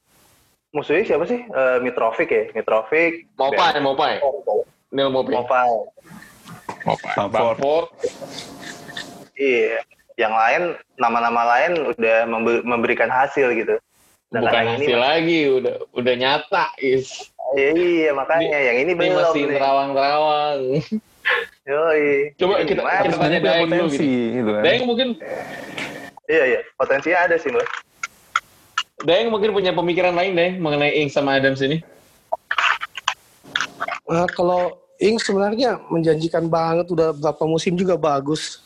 [0.77, 1.41] musuhnya siapa sih?
[1.41, 3.25] Eh, Mitrovic ya, Mitrovic.
[3.33, 4.13] Mopai, Mopai.
[4.93, 5.33] Neil Mopai.
[5.33, 5.65] Mopai.
[6.85, 7.11] Mopai.
[7.17, 7.87] Bamford.
[9.33, 9.81] Iya.
[10.17, 10.61] Yang lain
[10.97, 13.77] nama-nama lain udah membe- memberikan hasil gitu.
[14.29, 17.29] Sedangkan Bukan yang ini hasil lagi, udah udah nyata, is.
[17.55, 20.59] Iya, iya makanya yang ini Ini belum masih terawang-terawang.
[21.67, 22.07] Yoi.
[22.35, 23.01] Coba kita- gimana?
[23.03, 24.63] kita- punya Daeng dulu potensi gitu kan.
[24.63, 25.09] Daeng mungkin
[26.27, 27.67] Iya iya, potensinya ada sih, Mbak.
[29.05, 31.85] Daeng mungkin punya pemikiran lain deh mengenai Ings sama Adams ini.
[34.09, 38.65] Nah, kalau Ings sebenarnya menjanjikan banget udah berapa musim juga bagus.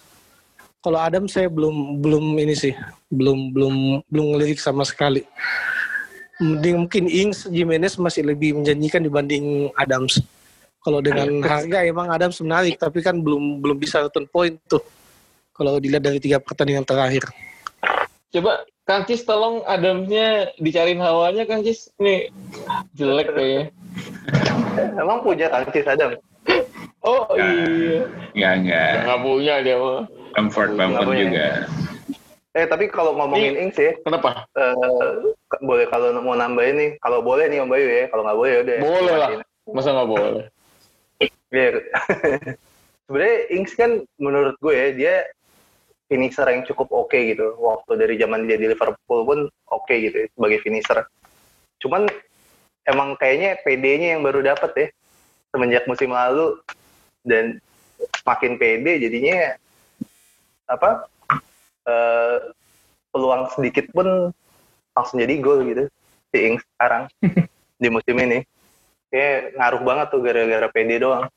[0.80, 2.72] Kalau Adam saya belum belum ini sih,
[3.12, 3.76] belum belum
[4.08, 5.28] belum ngelirik sama sekali.
[6.39, 10.24] Mending mungkin Ings Jimenez masih lebih menjanjikan dibanding Adams.
[10.82, 14.82] Kalau dengan harga emang Adams menarik, tapi kan belum belum bisa return point tuh.
[15.54, 17.28] Kalau dilihat dari tiga pertandingan terakhir.
[18.32, 21.88] Coba Kang Cis tolong Adamsnya dicariin hawanya Kang Cis.
[21.95, 22.27] Ini
[22.91, 23.63] jelek kayaknya.
[24.99, 26.19] Emang punya tangkis Adam?
[26.99, 28.04] Oh iya.
[28.36, 28.91] Enggak, enggak.
[29.08, 30.04] Nggak punya dia mah.
[30.36, 31.23] Comfort Bamford Nggak punya.
[31.23, 31.47] juga.
[32.51, 34.43] Eh tapi kalau ngomongin Ings ya, Kenapa?
[34.60, 34.75] eh,
[35.47, 38.51] k- boleh kalau mau nambahin nih, kalau boleh nih Om Bayu ya, kalau nggak boleh
[38.51, 38.77] ya udah.
[38.84, 39.30] Boleh lah.
[39.71, 40.45] Masa nggak boleh?
[41.56, 41.80] Iya.
[43.08, 45.15] Sebenarnya Ings kan menurut gue ya, dia
[46.12, 47.56] finisher yang cukup oke gitu.
[47.56, 49.39] Waktu dari zaman dia di Liverpool pun
[49.71, 51.08] oke gitu ya, sebagai finisher.
[51.80, 52.12] Cuman
[52.84, 54.88] emang kayaknya PD-nya yang baru dapet ya
[55.56, 56.60] semenjak musim lalu.
[57.24, 57.63] Dan
[58.28, 59.56] makin PD jadinya
[60.67, 61.08] apa
[61.88, 62.38] eh,
[63.15, 64.36] peluang sedikit pun
[64.91, 65.88] langsung jadi gol gitu
[66.32, 67.08] si Ings sekarang
[67.82, 68.43] di musim ini.
[69.08, 71.32] Kayak ngaruh banget tuh gara-gara PD doang.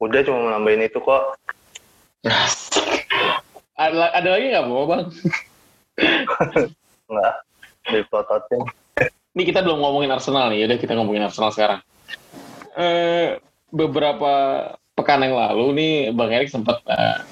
[0.00, 1.36] Udah cuma nambahin itu kok
[3.80, 5.08] Ada, ada lagi nggak mau bang?
[7.10, 7.34] nggak
[7.88, 8.60] di plototin
[9.32, 11.80] Ini kita belum ngomongin Arsenal nih, udah kita ngomongin Arsenal sekarang.
[12.76, 13.40] Eh,
[13.72, 14.32] beberapa
[14.92, 17.24] pekan yang lalu nih Bang Erik sempat, eh,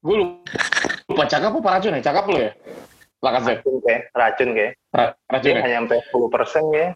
[0.00, 0.16] gue
[1.10, 2.02] lupa cakap apa racun ya?
[2.06, 2.52] Cakap lo ya?
[3.20, 5.60] Lacazette, racun kayak racun kayak Ra- racun ya?
[5.60, 6.88] hanya sampai 10 persen ya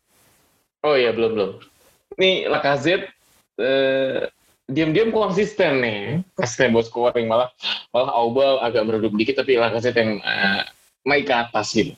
[0.80, 1.50] Oh iya belum belum.
[2.16, 3.12] Ini Lacazette
[3.60, 4.32] eh,
[4.64, 7.52] diam-diam konsisten nih, konsisten buat scoring malah
[7.92, 10.62] malah Auba agak meredup dikit tapi Lacazette yang eh,
[11.04, 11.92] naik ke atas gitu.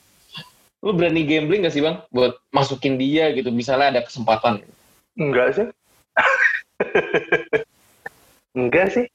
[0.83, 2.03] Lu berani gambling gak sih bang?
[2.13, 4.61] Buat masukin dia gitu misalnya ada kesempatan?
[5.17, 5.67] enggak sih.
[8.57, 9.05] Enggak sih.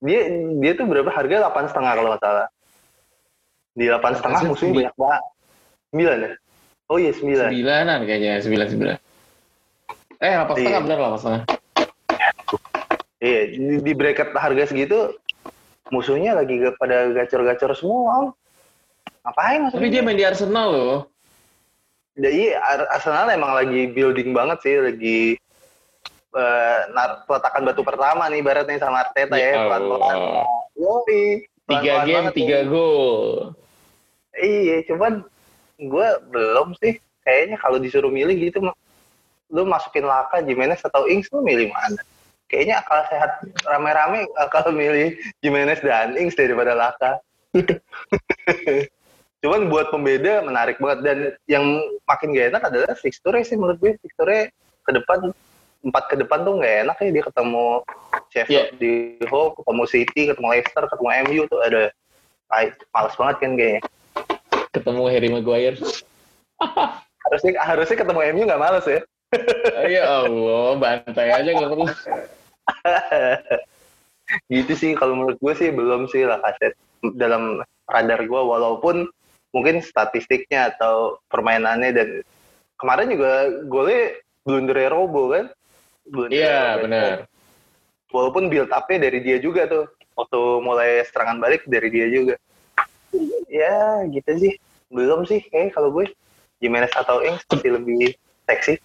[0.00, 0.28] Dia
[0.60, 1.12] dia tuh berapa?
[1.12, 2.48] Harga delapan setengah kalau nggak salah.
[3.76, 5.22] Di delapan setengah musuhnya banyak banget.
[5.92, 6.32] Sembilan ya?
[6.88, 7.48] Oh iya sembilan.
[7.52, 8.96] Sembilanan kayaknya sembilan sembilan.
[10.18, 10.84] Eh apa setengah Iya.
[10.88, 11.42] benar lah setengah.
[13.18, 15.14] Iya di, di bracket harga segitu
[15.88, 18.26] musuhnya lagi pada gacor-gacor semua Om.
[19.24, 20.98] ngapain masukin Tapi dia main di Arsenal loh.
[22.18, 25.20] Ya, iya, Ar- Arsenal emang lagi building banget sih, lagi
[26.34, 30.16] eh, nar- peletakan batu pertama nih ibaratnya sama Arteta Ya ya, pelan-pelan.
[30.76, 33.52] Yoi, Tiga game tiga gol.
[34.32, 35.24] Iya, cuman
[35.76, 36.96] gue belum sih.
[37.22, 38.64] Kayaknya kalau disuruh milih gitu,
[39.52, 42.00] lu masukin Laka, Jimenez atau Ings lu milih mana?
[42.48, 43.30] Kayaknya akal sehat
[43.68, 47.20] rame-rame akal milih Jimenez dan Ings daripada Laka.
[49.44, 51.64] Cuman buat pembeda menarik banget dan yang
[52.08, 54.50] makin gak enak adalah fixture sih menurut gue fixture
[54.82, 55.30] ke depan
[55.78, 57.66] empat ke depan tuh nggak enak ya dia ketemu
[58.34, 58.66] Sheffield Yeah.
[58.82, 58.92] di
[59.30, 61.82] Hull, ketemu City, ketemu Leicester, ketemu MU tuh ada
[62.50, 63.80] ay, males banget kan kayaknya.
[64.72, 65.78] Ketemu Harry Maguire.
[67.28, 69.00] Harusnya harusnya ketemu MU nggak males ya.
[69.84, 71.86] ya Allah, bantai aja nggak perlu.
[74.52, 76.76] gitu sih kalau menurut gue sih belum sih lah kaset
[77.16, 79.08] dalam radar gue walaupun
[79.56, 82.08] mungkin statistiknya atau permainannya dan
[82.76, 83.32] kemarin juga
[83.66, 84.02] golnya
[84.44, 85.46] blunder Robo kan?
[86.32, 87.28] Iya, benar.
[88.08, 89.84] walaupun build up-nya dari dia juga tuh
[90.16, 92.40] waktu mulai serangan balik dari dia juga.
[93.52, 94.54] Ya gitu sih.
[94.88, 96.08] Belum sih kayak kalau gue
[96.64, 98.16] Jimenez atau Ings masih lebih
[98.48, 98.80] seksi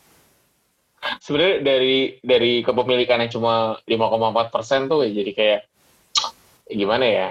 [1.19, 5.61] Sebenarnya dari dari kepemilikan yang cuma 5,4 persen tuh ya jadi kayak
[6.69, 7.29] ya gimana ya?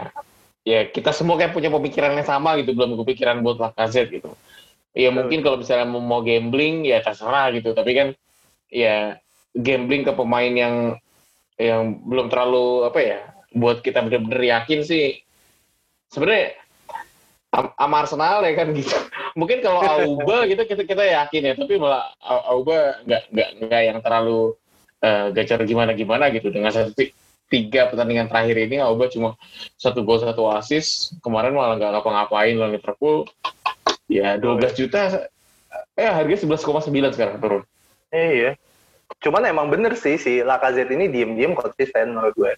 [0.63, 4.31] Ya kita semua kayak punya pemikiran yang sama gitu, belum kepikiran buat Lacazette gitu.
[4.95, 8.09] Ya mungkin kalau misalnya mau, gambling ya terserah gitu, tapi kan
[8.71, 9.19] ya
[9.57, 10.77] gambling ke pemain yang
[11.61, 13.21] yang belum terlalu apa ya
[13.53, 15.21] buat kita bener-bener yakin sih
[16.09, 16.57] sebenarnya
[17.53, 18.97] am- sama Arsenal ya kan gitu
[19.33, 23.83] mungkin kalau Auba gitu kita kita yakin ya tapi malah Au- Auba nggak nggak nggak
[23.89, 24.55] yang terlalu
[25.01, 27.13] eh, gacor gimana gimana gitu dengan satu ti-
[27.49, 29.37] tiga pertandingan terakhir ini Auba cuma
[29.77, 33.29] satu gol satu assist kemarin malah nggak ngapa-ngapain lawan Liverpool
[34.09, 35.29] ya 12 juta
[35.97, 37.63] eh harganya 11,9 sekarang turun
[38.13, 38.61] Iya.
[39.25, 42.53] Cuman emang bener sih si Lacazette ini diem-diem konsisten menurut gue.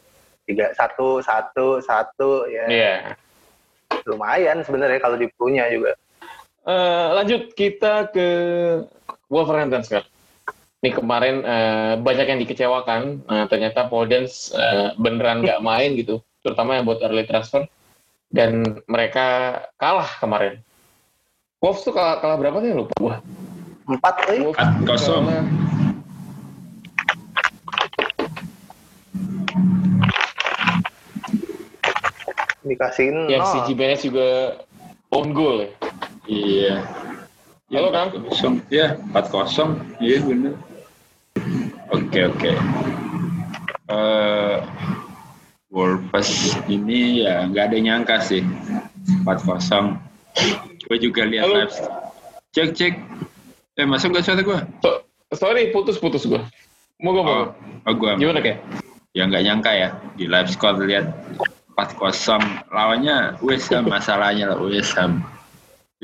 [0.46, 2.94] Tiga satu satu satu ya Iya.
[4.02, 5.94] lumayan sebenarnya kalau dipunya juga.
[6.64, 8.28] Eh, lanjut kita ke
[9.28, 10.08] Wolverhampton sekarang.
[10.80, 13.20] Ini kemarin eh, banyak yang dikecewakan.
[13.20, 17.68] Eh, ternyata Podence eh, beneran nggak main gitu, terutama yang buat early transfer.
[18.32, 20.64] Dan mereka kalah kemarin.
[21.60, 23.16] Wolves tuh kalah, kalah berapa sih lupa gua.
[23.84, 24.56] Empat 4-0.
[24.80, 25.44] kalah-
[32.64, 33.66] dikasihin Yang si nol.
[33.68, 34.28] Jimenez juga
[35.12, 35.70] own goal ya.
[36.24, 36.80] Iya.
[37.68, 38.08] Ya, Halo, Kang.
[38.30, 38.60] 4-0.
[38.72, 39.80] Ya, 4-0.
[40.00, 40.54] Iya, bener.
[41.92, 42.52] Oke, oke.
[43.84, 44.56] Eh,
[45.74, 48.40] Wolves ini ya nggak ada yang nyangka sih.
[49.26, 50.00] 4-0.
[50.86, 51.74] Gue juga lihat live.
[52.54, 52.94] Cek, cek.
[53.74, 54.58] Eh, masuk gak suara gue?
[54.80, 55.02] So-
[55.34, 56.46] sorry, putus-putus gua.
[57.02, 57.34] Mau gua mau.
[57.34, 57.44] Oh,
[57.90, 58.12] oh gue.
[58.22, 58.62] Gimana kayak?
[59.18, 59.88] Ya nggak nyangka ya.
[60.14, 61.10] Di live score lihat
[61.74, 62.38] 4-0.
[62.70, 65.26] Lawannya West Ham masalahnya lah West Ham.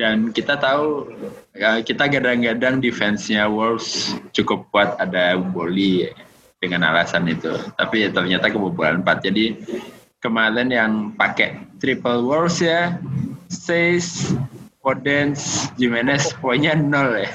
[0.00, 1.12] Dan kita tahu
[1.52, 6.08] ya kita gadang-gadang defense-nya Wolves cukup kuat ada Boli
[6.56, 7.52] dengan alasan itu.
[7.76, 9.28] Tapi ya ternyata kebobolan 4.
[9.28, 9.60] Jadi
[10.24, 12.96] kemarin yang pakai triple Wolves ya,
[13.52, 14.32] Says,
[14.80, 17.28] Podence, Jimenez poinnya nol ya.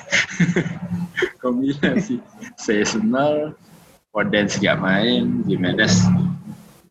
[1.46, 2.18] Kombinasi
[2.58, 3.54] Says nol,
[4.10, 6.02] Podence nggak main, Jimenez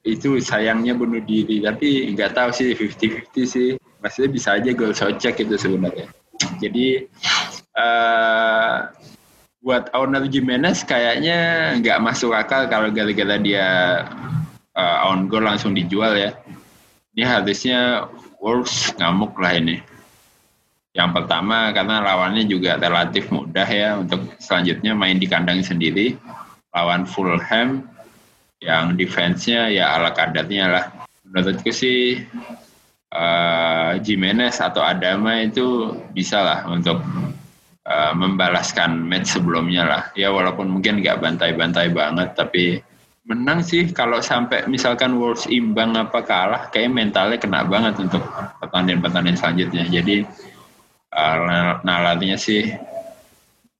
[0.05, 3.69] itu sayangnya bunuh diri tapi nggak tahu sih 50-50 sih
[4.05, 6.13] maksudnya bisa aja gol socek itu sebenarnya.
[6.61, 7.09] Jadi
[7.75, 8.77] eh
[9.65, 13.67] buat owner Jimenez kayaknya nggak masuk akal kalau gara-gara dia
[14.77, 16.37] eh, own goal langsung dijual ya.
[17.17, 18.05] Ini harusnya
[18.45, 19.81] Wolves ngamuk lah ini.
[20.93, 26.21] Yang pertama karena lawannya juga relatif mudah ya untuk selanjutnya main di kandang sendiri.
[26.77, 27.89] Lawan Fulham
[28.61, 30.85] yang defense-nya ya ala kadarnya lah.
[31.25, 32.21] Menurutku sih
[33.15, 37.01] eh, Jimenez atau Adama itu bisa lah untuk
[37.87, 40.03] eh, membalaskan match sebelumnya lah.
[40.19, 42.83] Ya walaupun mungkin nggak bantai-bantai banget, tapi
[43.25, 48.21] menang sih kalau sampai misalkan Wolves imbang apa kalah, kayak mentalnya kena banget untuk
[48.61, 49.85] pertandingan-pertandingan selanjutnya.
[49.89, 50.17] Jadi
[51.15, 52.75] eh, nalarnya sih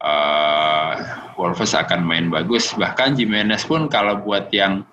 [0.05, 0.95] eh
[1.35, 2.73] Wolves akan main bagus.
[2.79, 4.87] Bahkan Jimenez pun kalau buat yang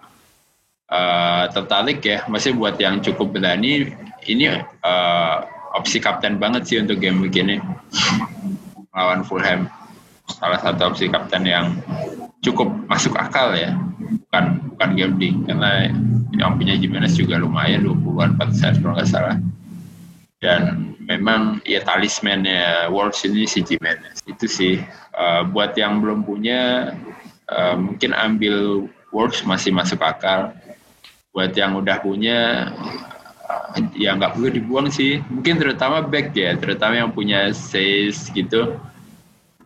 [0.90, 3.94] eh, tertarik ya, masih buat yang cukup berani,
[4.28, 5.38] ini eh,
[5.74, 7.58] opsi kapten banget sih untuk game begini
[8.92, 9.72] lawan Fulham.
[10.32, 11.76] Salah satu opsi kapten yang
[12.44, 13.76] cukup masuk akal ya,
[14.28, 14.46] bukan
[14.76, 15.92] bukan gambling karena
[16.36, 19.38] yang punya Jimenez juga lumayan 20-an persen kalau nggak salah.
[20.42, 24.24] Dan memang ya talismannya Wolves ini si Jimenez.
[24.26, 26.96] Itu sih Uh, buat yang belum punya
[27.52, 30.56] uh, mungkin ambil Wolves masih masuk akal.
[31.36, 33.11] Buat yang udah punya uh,
[33.96, 35.20] ya nggak perlu dibuang sih.
[35.28, 38.76] Mungkin terutama back ya, terutama yang punya says gitu.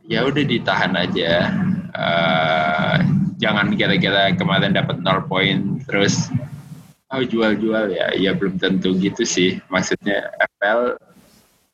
[0.05, 1.49] Ya udah ditahan aja.
[1.95, 2.97] eh,
[3.39, 6.31] jangan kira-kira kemarin dapat 0 poin terus
[7.11, 10.97] oh jual-jual ya ya belum tentu gitu sih maksudnya FPL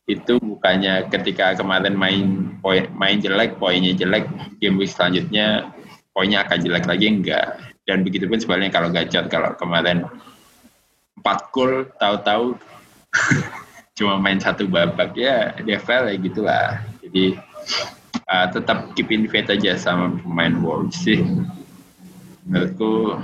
[0.10, 4.28] itu bukannya ketika kemarin main poin main jelek poinnya jelek
[4.60, 5.72] game week selanjutnya
[6.12, 7.46] poinnya akan jelek lagi enggak
[7.86, 10.04] dan begitu pun sebaliknya kalau gacor kalau kemarin
[11.22, 12.58] 4 gol tahu-tahu.
[13.98, 16.68] Cuma main satu babak ya DFL ya gitulah.
[17.06, 17.38] Jadi
[18.26, 21.22] uh, tetap keep in faith aja sama pemain Wolves sih.
[22.50, 23.22] Menurutku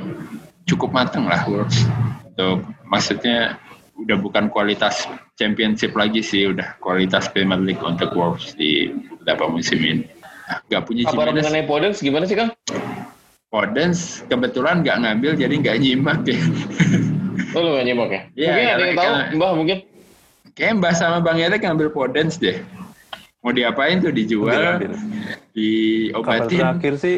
[0.69, 1.87] cukup matang lah Wolves.
[2.29, 3.57] Untuk maksudnya
[3.97, 5.09] udah bukan kualitas
[5.41, 10.05] championship lagi sih udah kualitas Premier League untuk Wolves di beberapa musim ini.
[10.69, 12.53] Nggak punya Kabar mengenai Podens gimana sih Kang?
[13.47, 16.35] Podens kebetulan nggak ngambil jadi nggak nyimak ya
[17.57, 18.21] Oh lu gak nyimak ya?
[18.31, 19.77] Iya, mungkin ada yang tahu, Mbah mungkin.
[20.53, 22.61] Kayaknya Mbah sama Bang Erik ngambil Podens deh.
[23.41, 24.53] Mau diapain tuh dijual.
[24.53, 24.85] Kabar
[25.53, 26.53] diobatin.
[26.53, 27.17] terakhir sih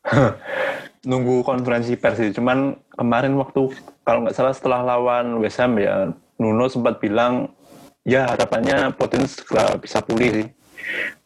[1.10, 2.30] nunggu konferensi pers sih.
[2.30, 7.50] Cuman kemarin waktu kalau nggak salah setelah lawan West Ham ya Nuno sempat bilang
[8.02, 10.48] ya harapannya Potens segera bisa pulih sih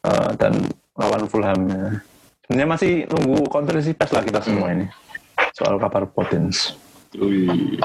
[0.05, 0.53] Eh, dan
[0.95, 1.61] lawan Fulham.
[1.65, 1.85] ya.
[2.45, 4.85] Sebenarnya masih nunggu konferensi pers lah kita semua ini
[5.57, 6.77] soal kabar Potens.
[7.15, 7.79] Wih.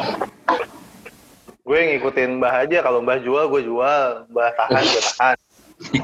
[1.61, 2.81] Gue ngikutin Mbah aja.
[2.81, 4.25] Kalau Mbah jual, gue jual.
[4.33, 5.37] Mbah tahan, gue tahan.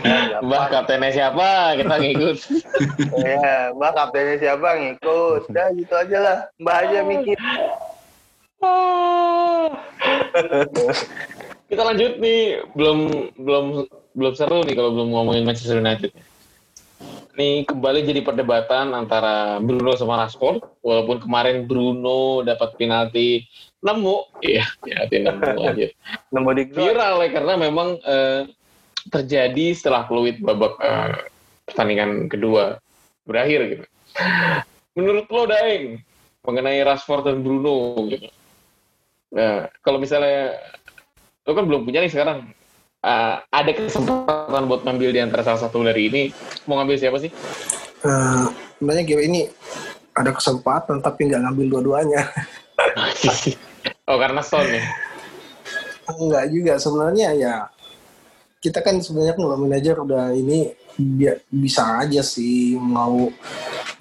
[0.05, 1.75] Ya, Mbah kaptennya siapa?
[1.81, 2.37] Kita ngikut.
[3.25, 5.41] Ya, Mbah kaptennya siapa ngikut.
[5.49, 6.37] Udah gitu aja lah.
[6.61, 7.37] Mbah aja mikir.
[11.65, 12.99] Kita lanjut nih, belum
[13.41, 13.65] belum
[14.15, 16.13] belum seru nih kalau belum ngomongin Manchester United.
[17.35, 20.63] Nih kembali jadi perdebatan antara Bruno sama Rashford.
[20.79, 23.43] Walaupun kemarin Bruno dapat penalti
[23.83, 25.87] nemu, iya, penalti nemu aja.
[26.33, 26.63] Nemu di.
[26.71, 28.47] Viral ya karena memang eh,
[29.11, 31.27] terjadi setelah peluit babak eh,
[31.67, 32.79] pertandingan kedua
[33.27, 33.85] berakhir gitu.
[34.95, 35.99] Menurut lo Daeng
[36.47, 38.31] mengenai Rashford dan Bruno gitu.
[39.35, 40.55] Nah, kalau misalnya
[41.43, 42.47] lo kan belum punya nih sekarang
[43.03, 46.21] eh, ada kesempatan buat ngambil di antara salah satu dari ini
[46.71, 47.31] mau ngambil siapa sih?
[48.07, 48.43] Eh,
[48.79, 49.41] sebenarnya game ini
[50.15, 52.31] ada kesempatan tapi nggak ngambil dua-duanya.
[54.07, 54.83] oh karena Son ya.
[56.07, 57.55] Enggak juga sebenarnya ya
[58.65, 63.29] kita kan sebenarnya kalau manajer udah ini dia bisa aja sih mau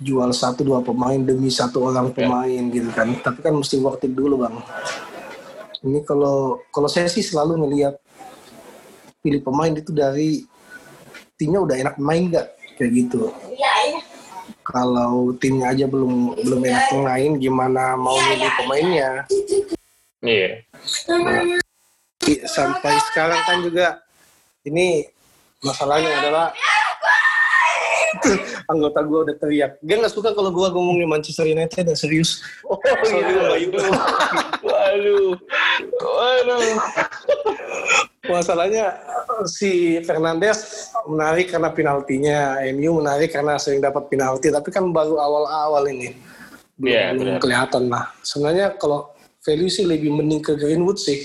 [0.00, 4.16] jual satu dua pemain demi satu orang pemain gitu kan tapi kan mesti worth it
[4.16, 4.56] dulu bang
[5.84, 8.00] ini kalau kalau saya sih selalu ngelihat
[9.24, 10.44] pilih pemain itu dari
[11.40, 12.46] timnya udah enak main nggak?
[12.76, 13.32] Kayak gitu.
[14.60, 19.24] Kalau timnya aja belum belum enak main gimana mau milih pemainnya?
[20.20, 20.60] Iya.
[22.28, 24.04] I- sampai sekarang kan juga
[24.68, 25.08] ini
[25.64, 26.46] masalahnya adalah
[28.72, 29.72] anggota gue udah teriak.
[29.80, 32.44] Dia nggak suka kalau gue ngomongin Manchester United dan serius.
[32.64, 32.76] Oh.
[32.84, 33.72] Mbak Yu-
[34.64, 35.32] Waduh.
[35.96, 36.76] Waduh.
[38.26, 38.96] Masalahnya
[39.44, 42.38] si Fernandes menarik karena penaltinya.
[42.72, 46.16] MU menarik karena sering dapat penalti tapi kan baru awal-awal ini.
[46.74, 48.10] Belum, Iya, belum kelihatan lah.
[48.24, 49.12] Sebenarnya kalau
[49.44, 51.22] value sih lebih mending ke Greenwood sih.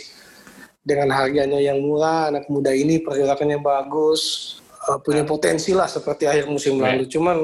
[0.79, 4.55] Dengan harganya yang murah anak muda ini pergerakannya bagus
[4.89, 6.83] eh, punya potensi lah seperti akhir musim Iya.
[6.95, 7.03] lalu.
[7.09, 7.37] Cuman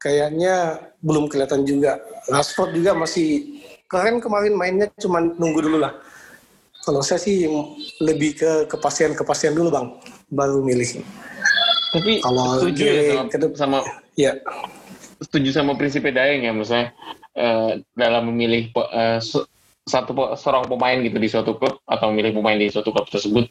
[0.00, 1.98] kayaknya belum kelihatan juga.
[2.30, 3.58] Rashford juga masih
[3.90, 5.90] keren kemarin mainnya cuman nunggu dulu lah
[6.90, 7.46] kalau saya sih
[8.02, 9.86] lebih ke kepastian kepastian dulu bang.
[10.26, 11.06] Baru milih.
[11.94, 13.78] Tapi Kalau setuju ya sama, sama
[14.18, 14.34] ya.
[15.22, 16.90] setuju sama prinsipnya Daeng ya misalnya
[17.38, 18.74] eh, dalam memilih
[19.22, 19.46] se-
[19.86, 23.46] satu seorang pemain gitu di suatu klub atau memilih pemain di suatu klub tersebut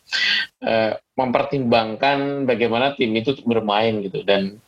[0.60, 4.60] eh, mempertimbangkan bagaimana tim itu bermain gitu dan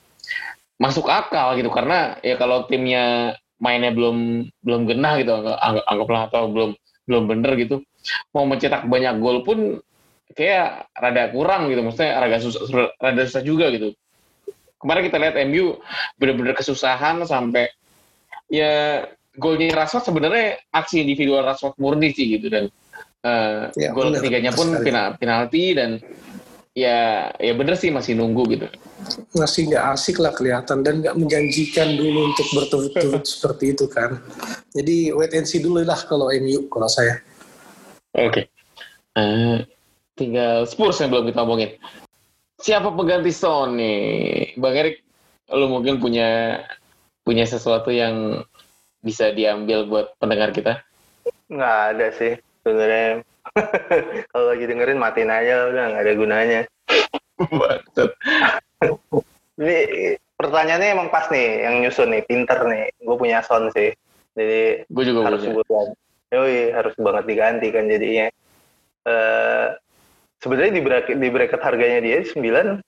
[0.79, 1.67] masuk akal gitu.
[1.67, 6.71] Karena ya kalau timnya mainnya belum belum genah gitu anggap, anggap- anggaplah atau belum
[7.07, 7.83] belum bener gitu
[8.33, 9.77] mau mencetak banyak gol pun
[10.31, 11.81] kayak rada kurang gitu.
[11.83, 12.61] Maksudnya rada susah
[12.97, 13.93] rada susah juga gitu.
[14.81, 15.77] Kemarin kita lihat MU
[16.17, 17.69] benar-benar kesusahan sampai
[18.49, 19.05] ya
[19.37, 22.49] golnya Rashford sebenarnya aksi individual Rashford murni sih gitu.
[22.49, 22.65] Dan
[23.21, 24.85] eh, Ya, gol ketiganya pun Sekali.
[24.89, 26.01] pena- penalti dan
[26.71, 28.67] ya ya bener sih masih nunggu gitu.
[29.35, 34.17] Masih nggak asik lah kelihatan dan nggak menjanjikan dulu untuk berturut-turut seperti itu kan.
[34.73, 37.19] Jadi wait and see dulu lah kalau MU kalau saya
[38.15, 38.43] oke
[39.11, 39.59] Eh,
[40.15, 41.75] tinggal Spurs yang belum kita omongin
[42.63, 45.03] siapa pengganti Son nih Bang Erik
[45.51, 46.63] lu mungkin punya
[47.27, 48.39] punya sesuatu yang
[49.03, 50.79] bisa diambil buat pendengar kita
[51.51, 52.33] Nggak ada sih
[52.63, 53.21] sebenarnya.
[54.31, 56.61] Kalau lagi dengerin matiin aja udah nggak ada gunanya.
[57.91, 58.07] Per,
[60.39, 62.87] pertanyaannya emang pas nih, yang nyusun nih, pinter nih.
[63.03, 63.91] Gue punya Son sih.
[64.31, 65.59] Jadi Gue juga harus punya.
[65.59, 65.83] gue.
[66.31, 68.27] Yoi, harus banget diganti kan jadinya.
[69.03, 69.67] Eh
[70.39, 72.79] sebenarnya di bracket, di bracket harganya dia 9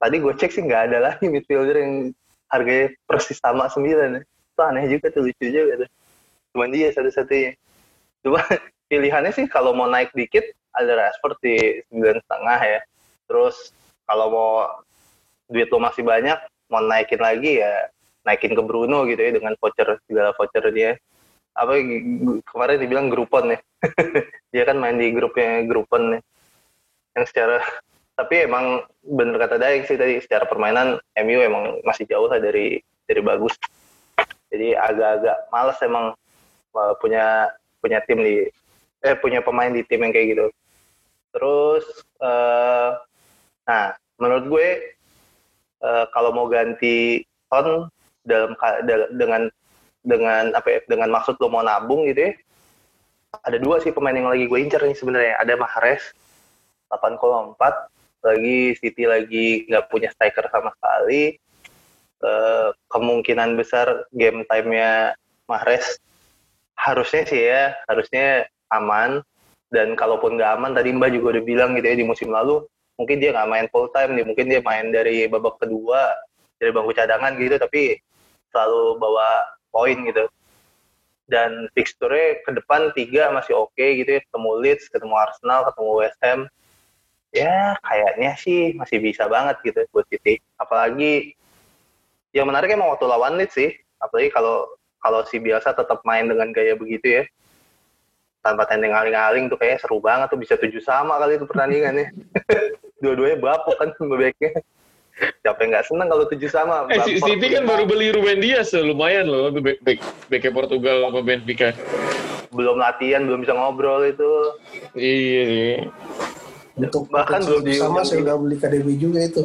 [0.00, 2.16] tadi gue cek sih nggak ada lagi midfielder yang
[2.48, 4.20] harganya persis sama 9 ya.
[4.24, 5.90] Itu aneh juga tuh lucu juga tuh.
[6.56, 7.52] Cuman dia satu-satunya.
[8.24, 8.40] Cuma
[8.90, 12.80] pilihannya sih kalau mau naik dikit ada Rashford di sembilan setengah ya.
[13.28, 13.56] Terus
[14.08, 14.52] kalau mau
[15.52, 16.38] duit lo masih banyak
[16.70, 17.90] mau naikin lagi ya
[18.22, 20.94] naikin ke Bruno gitu ya dengan voucher segala voucher dia
[21.60, 21.76] apa
[22.48, 23.58] kemarin dibilang Groupon ya.
[24.52, 26.20] Dia kan main di grupnya Groupon ya.
[27.20, 27.60] Yang secara
[28.16, 32.80] tapi emang bener kata Daik sih tadi secara permainan MU emang masih jauh lah dari
[33.04, 33.56] dari bagus.
[34.48, 36.06] Jadi agak-agak males emang
[36.76, 38.48] uh, punya punya tim di
[39.00, 40.46] eh punya pemain di tim yang kayak gitu.
[41.32, 41.84] Terus
[42.20, 42.90] eh
[43.68, 44.68] nah menurut gue
[45.80, 47.88] eh, kalau mau ganti Son
[48.28, 48.52] dalam
[49.16, 49.48] dengan
[50.00, 52.32] dengan apa ya dengan maksud lo mau nabung gitu ya.
[53.46, 55.34] Ada dua sih pemain yang lagi gue incer nih sebenarnya.
[55.38, 56.02] Ada Mahrez
[56.90, 61.38] 8,4 lagi City lagi nggak punya striker sama sekali.
[62.20, 65.16] Eh, kemungkinan besar game time-nya
[65.48, 65.96] Mahrez
[66.76, 69.22] harusnya sih ya harusnya aman.
[69.70, 72.66] Dan kalaupun nggak aman tadi Mbak juga udah bilang gitu ya di musim lalu
[72.98, 74.26] mungkin dia nggak main full time nih.
[74.26, 76.10] Mungkin dia main dari babak kedua
[76.58, 77.54] dari bangku cadangan gitu.
[77.62, 77.94] Tapi
[78.50, 80.26] selalu bawa poin gitu.
[81.30, 84.20] Dan fixture ke depan tiga masih oke gitu ya.
[84.22, 86.40] Ketemu Leeds ketemu Arsenal ketemu West Ham.
[87.30, 90.42] Ya kayaknya sih masih bisa banget gitu buat City.
[90.58, 91.38] Apalagi
[92.34, 93.70] yang menarik emang waktu lawan Leeds sih.
[94.02, 94.66] Apalagi kalau
[95.00, 97.24] kalau si biasa tetap main dengan gaya begitu ya.
[98.40, 100.40] Tanpa tendeng aling-aling tuh kayak seru banget tuh.
[100.40, 102.10] Bisa tujuh sama kali itu pertandingannya.
[103.04, 104.60] Dua-duanya bapuk kan backnya
[105.40, 108.72] siapa yang nggak seneng kalau tujuh sama Eh, si- City kan baru beli Ruben Dias,
[108.72, 111.70] tuh, lumayan loh, tuh back, back, backnya Portugal sama Benfica.
[112.50, 114.30] belum latihan belum bisa ngobrol itu
[114.98, 115.76] Iya sih.
[116.74, 119.42] Untuk Bahkan belum di- sama saya udah beli KDB juga itu.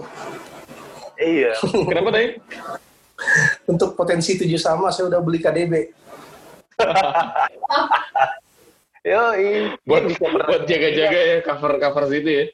[1.15, 1.53] iya
[1.89, 2.27] Kenapa tadi?
[3.65, 5.73] Untuk potensi tujuh sama saya udah beli KDB.
[9.05, 9.21] yo
[9.85, 12.45] Buat buat jaga-jaga ya cover cover situ ya.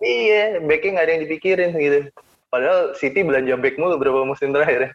[0.00, 2.00] Iya backnya nggak ada yang dipikirin gitu.
[2.52, 4.90] Padahal City belanja back mulu berapa musim terakhir ya.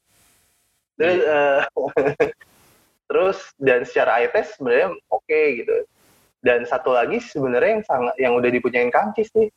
[0.97, 1.59] Terus eh,
[3.11, 5.75] terus dan secara eye test sebenarnya oke gitu.
[6.41, 9.49] Dan satu lagi sebenarnya yang sangat yang udah dipunyain Kangcis nih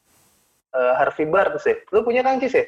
[0.74, 1.76] eh, Harvey Barnes ya.
[1.92, 2.64] Lu punya Kangcis ya?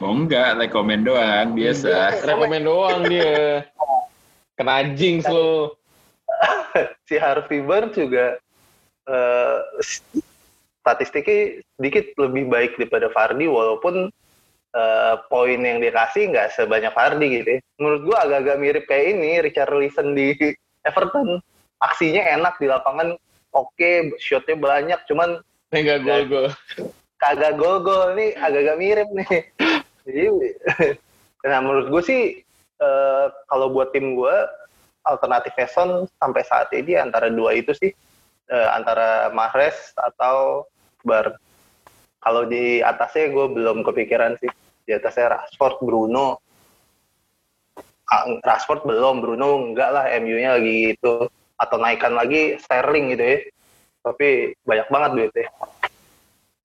[0.00, 2.22] Oh enggak, like komen doang, biasa.
[2.22, 3.66] Rekomen doang dia.
[4.56, 5.76] Kena jinx lo.
[7.08, 8.40] si Harvey Barnes juga
[9.08, 9.58] eh,
[10.82, 14.10] statistiknya sedikit lebih baik daripada Fardi walaupun
[14.74, 17.60] eh, poin yang dikasih nggak sebanyak Fardi gitu ya.
[17.78, 20.34] Menurut gua agak-agak mirip kayak ini Richard Leeson di
[20.88, 21.38] Everton.
[21.82, 23.18] Aksinya enak di lapangan,
[23.50, 23.90] oke,
[24.22, 25.42] shotnya banyak, cuman
[25.74, 26.46] Enggak gol gol.
[27.18, 29.30] kagak gol-gol nih agak-agak mirip nih.
[30.06, 30.26] Jadi,
[31.46, 32.22] nah menurut gue sih
[32.82, 34.36] eh, kalau buat tim gue
[35.06, 37.90] alternatif Son sampai saat ini antara dua itu sih
[38.50, 40.66] eh, antara Mahrez atau
[41.02, 41.36] Bar.
[42.22, 44.50] Kalau di atasnya gue belum kepikiran sih.
[44.86, 46.38] Di atasnya Rashford, Bruno.
[48.06, 51.26] Ah, Rashford belum, Bruno enggak lah MU-nya lagi gitu.
[51.58, 53.38] Atau naikkan lagi Sterling gitu ya.
[54.02, 55.48] Tapi banyak banget duitnya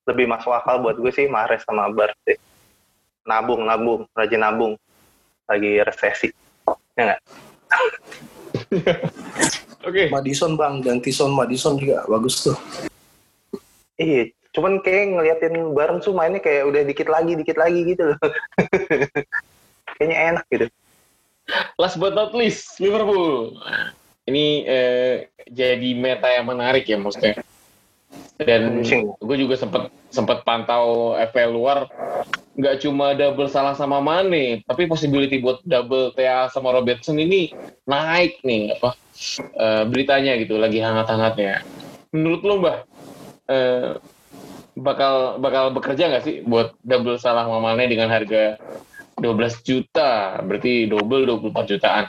[0.08, 2.40] lebih masuk akal buat gue sih Mahrez sama Bar sih.
[3.28, 4.74] Nabung, nabung, rajin nabung.
[5.52, 6.32] Lagi resesi.
[6.96, 7.22] Ya nggak?
[9.88, 10.08] Oke.
[10.08, 12.56] Madison bang, ganti Son Madison juga bagus tuh.
[13.98, 18.20] Iya, cuman kayak ngeliatin Barnes tuh mainnya kayak udah dikit lagi, dikit lagi gitu loh.
[19.98, 20.66] Kayaknya enak gitu.
[21.82, 23.58] Last but not least, Liverpool.
[24.30, 25.16] Ini eh,
[25.50, 27.42] jadi meta yang menarik ya maksudnya.
[28.38, 28.86] Dan
[29.18, 31.90] gue juga sempat sempat pantau FPL luar,
[32.54, 37.50] nggak cuma double salah sama Mane, tapi possibility buat double TA sama Robertson ini
[37.90, 38.94] naik nih apa
[39.58, 41.66] eh, beritanya gitu, lagi hangat-hangatnya.
[42.14, 42.78] Menurut lo mbak,
[43.48, 43.96] eh,
[44.78, 48.62] bakal bakal bekerja nggak sih buat double salah sama Mane dengan harga
[49.18, 52.06] 12 juta, berarti double 24 jutaan.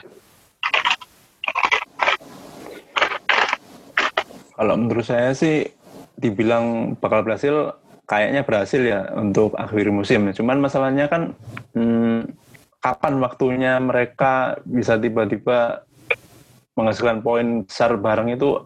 [4.53, 5.65] Kalau menurut saya sih
[6.19, 7.73] dibilang bakal berhasil,
[8.05, 10.29] kayaknya berhasil ya untuk akhir musim.
[10.35, 11.33] Cuman masalahnya kan
[11.73, 12.29] hmm,
[12.77, 15.87] kapan waktunya mereka bisa tiba-tiba
[16.77, 18.63] menghasilkan poin besar bareng itu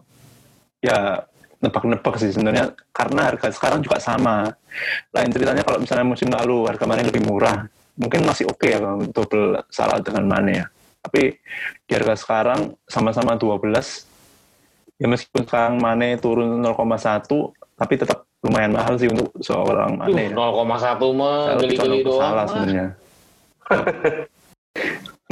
[0.84, 1.24] ya
[1.64, 4.52] nebak-nebak sih sebenarnya karena harga sekarang juga sama.
[5.16, 7.64] Lain ceritanya kalau misalnya musim lalu harga mana lebih murah,
[7.96, 10.66] mungkin masih oke ya kalau double salah dengan Mane ya.
[11.04, 11.32] Tapi
[11.88, 13.64] di harga sekarang sama-sama 12
[15.00, 17.26] ya meskipun sekarang Mane turun 0,1
[17.74, 20.30] tapi tetap lumayan mahal sih untuk seorang Duh, Mane.
[20.30, 20.36] ya.
[20.36, 22.20] 0,1 mah geli-geli doang.
[22.20, 22.86] salah sebenarnya.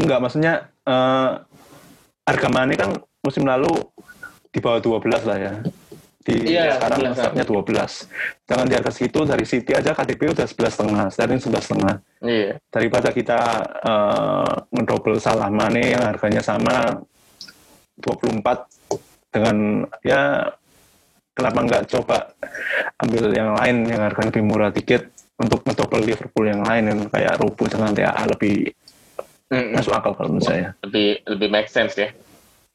[0.01, 0.53] Enggak, maksudnya
[0.89, 1.31] eh,
[2.25, 2.91] harga Mane kan
[3.23, 3.71] musim lalu
[4.53, 5.53] di bawah 12 lah ya.
[6.23, 7.19] Di Iya, sekarang 11.
[7.19, 7.93] startnya 12.
[8.47, 11.95] Jangan di harga segitu dari City aja KDP udah 11 setengah, Sterling 11 setengah.
[12.23, 12.51] Iya.
[12.71, 13.41] Daripada kita
[13.83, 17.03] eh, ngedouble salah Mane yang harganya sama
[17.99, 18.71] 24
[19.33, 19.57] dengan
[20.05, 20.53] ya
[21.33, 22.37] kenapa nggak coba
[23.01, 25.09] ambil yang lain yang harganya lebih murah dikit
[25.41, 28.69] untuk ngedouble Liverpool yang lain yang kayak Rubu dengan TAA lebih
[29.53, 29.75] Mm-mm.
[29.77, 30.69] masuk akal kalau menurut saya.
[30.87, 32.09] Lebih lebih make sense ya.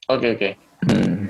[0.09, 0.49] Oke oke.
[0.85, 1.29] Hmm.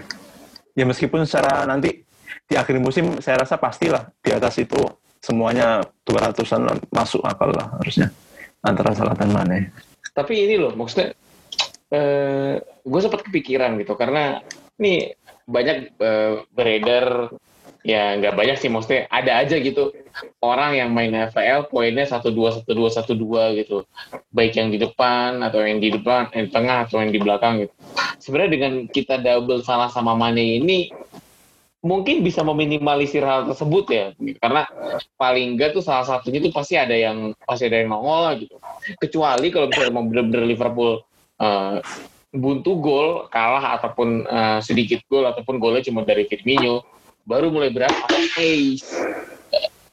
[0.77, 2.05] Ya meskipun secara nanti
[2.45, 4.77] di akhir musim saya rasa pastilah di atas itu
[5.17, 8.13] semuanya 200-an masuk akal lah harusnya
[8.61, 9.73] antara Salah dan Mane.
[10.13, 11.17] Tapi ini loh maksudnya
[11.89, 14.43] eh gue sempat kepikiran gitu karena
[14.77, 15.17] nih
[15.47, 17.31] banyak eh, beredar
[17.87, 19.95] ya nggak banyak sih maksudnya ada aja gitu.
[20.43, 23.87] Orang yang main FPL poinnya satu dua satu dua satu dua gitu.
[24.35, 27.73] Baik yang di depan atau yang di depan yang tengah atau yang di belakang gitu.
[28.19, 30.91] Sebenarnya dengan kita double salah sama Mane ini
[31.79, 34.05] mungkin bisa meminimalisir hal tersebut ya.
[34.43, 34.67] Karena
[35.15, 38.59] paling enggak tuh salah satunya tuh pasti ada yang pasti ada yang nongol gitu.
[38.99, 40.99] Kecuali kalau misalnya mau bener-bener Liverpool
[41.39, 41.79] eh,
[42.35, 46.96] buntu gol kalah ataupun eh, sedikit gol ataupun golnya cuma dari Firmino
[47.27, 48.07] baru mulai berasa
[48.39, 48.79] hey,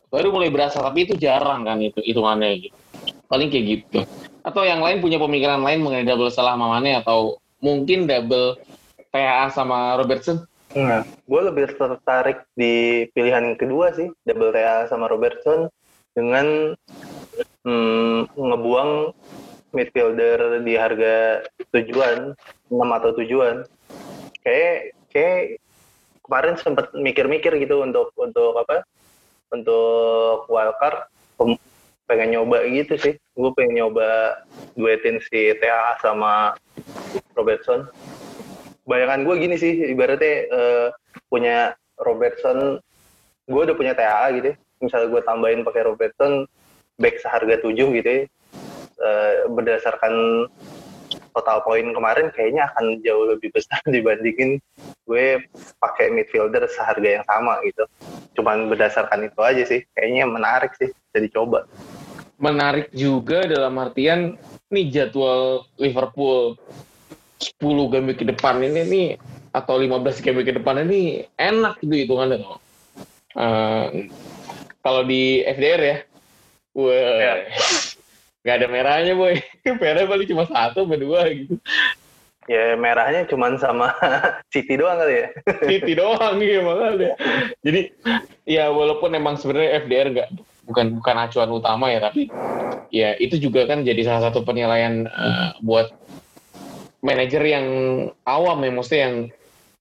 [0.07, 2.78] baru mulai berasa tapi itu jarang kan itu hitungannya gitu.
[3.26, 4.01] Paling kayak gitu.
[4.47, 8.55] Atau yang lain punya pemikiran lain mengenai double salah sama Mane atau mungkin double
[9.11, 10.47] TAA sama Robertson?
[10.74, 15.70] Nah, gue lebih tertarik di pilihan kedua sih, double TA sama Robertson
[16.14, 16.78] dengan
[17.66, 19.14] hmm, ngebuang
[19.74, 21.43] midfielder di harga
[21.74, 22.39] tujuan
[22.70, 23.66] 6 atau tujuan.
[24.47, 25.62] Kayak kayak
[26.25, 28.83] kemarin sempat mikir-mikir gitu untuk untuk apa?
[29.53, 31.07] Untuk wildcard
[32.05, 33.14] pengen nyoba gitu sih.
[33.37, 34.41] Gue pengen nyoba
[34.75, 36.57] duetin si TA sama
[37.37, 37.89] Robertson
[38.85, 40.89] bayangan gue gini sih ibaratnya eh,
[41.33, 42.79] punya Robertson
[43.49, 44.57] gue udah punya TAA gitu ya.
[44.81, 46.45] misalnya gue tambahin pakai Robertson
[47.01, 48.22] back seharga 7 gitu ya.
[48.95, 50.47] Eh, berdasarkan
[51.35, 54.62] total poin kemarin kayaknya akan jauh lebih besar dibandingin
[55.05, 55.43] gue
[55.82, 57.85] pakai midfielder seharga yang sama gitu.
[58.39, 59.82] Cuman berdasarkan itu aja sih.
[59.99, 61.66] Kayaknya menarik sih jadi coba.
[62.39, 64.39] Menarik juga dalam artian
[64.70, 66.59] nih jadwal Liverpool
[67.39, 69.09] 10 game ke depan ini nih
[69.55, 72.43] atau 15 game ke depan ini enak gitu hitungannya.
[72.43, 72.59] Tuh.
[73.35, 73.87] Eh,
[74.82, 75.97] kalau di FDR ya,
[76.74, 77.35] wah, Ya.
[78.45, 79.40] Nggak ada merahnya boy.
[79.80, 81.57] Merahnya paling cuma satu atau dua gitu.
[82.45, 83.88] ya merahnya cuman sama
[84.53, 85.28] City doang kali ya
[85.68, 87.16] City doang gitu makanya.
[87.64, 87.80] Jadi
[88.45, 90.28] ya walaupun emang sebenarnya FDR nggak
[90.68, 92.28] bukan bukan acuan utama ya tapi
[92.92, 95.92] ya itu juga kan jadi salah satu penilaian eh, buat
[97.05, 97.66] manajer yang
[98.24, 99.16] awam ya maksudnya yang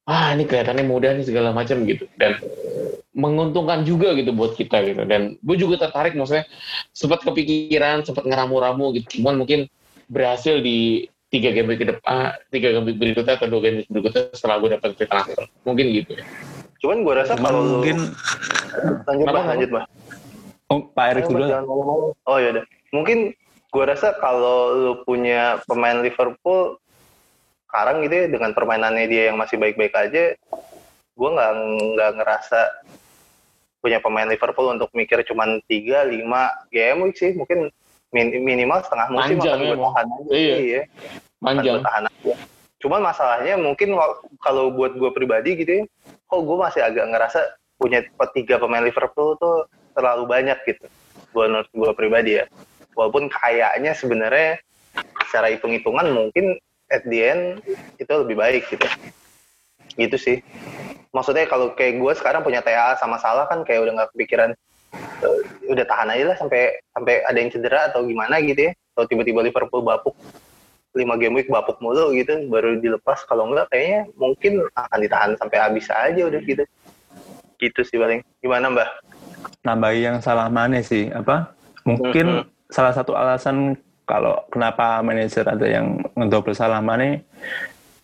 [0.04, 2.36] ah ini kelihatannya mudah nih segala macam gitu dan
[3.14, 5.06] menguntungkan juga gitu buat kita gitu.
[5.06, 6.50] Dan gue juga tertarik maksudnya
[6.92, 9.22] sempat kepikiran sempat ngeramu-ramu gitu.
[9.22, 9.70] Cuman mungkin
[10.10, 14.70] berhasil di tiga game ke depan tiga game berikutnya atau dua game berikutnya setelah gue
[14.78, 15.46] dapat free transfer.
[15.66, 16.26] Mungkin gitu ya.
[16.84, 17.98] Cuman gue rasa Cuman kalau mungkin
[19.08, 19.86] lanjut bah lanjut bah
[20.74, 21.46] oh, Pak Erik Ayo, dulu.
[22.26, 22.66] Oh ya udah.
[22.94, 23.18] Mungkin
[23.74, 26.78] gue rasa kalau lu punya pemain Liverpool
[27.70, 30.38] sekarang gitu ya dengan permainannya dia yang masih baik-baik aja,
[31.18, 31.52] gue nggak
[31.98, 32.60] nggak ngerasa
[33.84, 36.24] punya pemain Liverpool untuk mikir cuman 3 5
[36.72, 37.36] game week sih.
[37.36, 37.68] Mungkin
[38.16, 39.84] min- minimal setengah musim Panjang akan gue emang.
[39.92, 40.32] tahan aja.
[40.32, 40.56] Iya.
[40.56, 40.82] Iya.
[40.88, 42.34] Akan panjang gue tahan aja.
[42.80, 43.90] Cuman masalahnya mungkin
[44.40, 45.84] kalau buat gue pribadi gitu ya,
[46.32, 47.40] kok gue masih agak ngerasa
[47.76, 48.00] punya
[48.32, 50.88] tiga pemain Liverpool tuh terlalu banyak gitu.
[51.36, 52.48] Gue menurut gue pribadi ya.
[52.96, 54.64] Walaupun kayaknya sebenarnya
[55.28, 56.56] secara hitung-hitungan mungkin
[56.88, 57.44] at the end
[58.00, 58.86] itu lebih baik gitu.
[59.96, 60.38] Gitu sih.
[61.14, 64.50] Maksudnya kalau kayak gue sekarang punya TA sama Salah kan kayak udah nggak kepikiran
[64.98, 68.72] eh, udah tahan aja lah sampai sampai ada yang cedera atau gimana gitu ya.
[68.94, 70.14] Kalau tiba-tiba Liverpool bapuk
[70.94, 73.26] 5 game week bapuk mulu gitu baru dilepas.
[73.26, 76.64] Kalau enggak kayaknya mungkin akan ditahan sampai habis aja udah gitu.
[77.62, 78.22] Gitu sih paling.
[78.42, 78.90] Gimana mbak?
[79.66, 81.10] Nambahi yang salah Mane sih?
[81.14, 81.54] Apa?
[81.86, 87.24] Mungkin salah satu alasan kalau kenapa manajer ada yang ngedouble salah Mane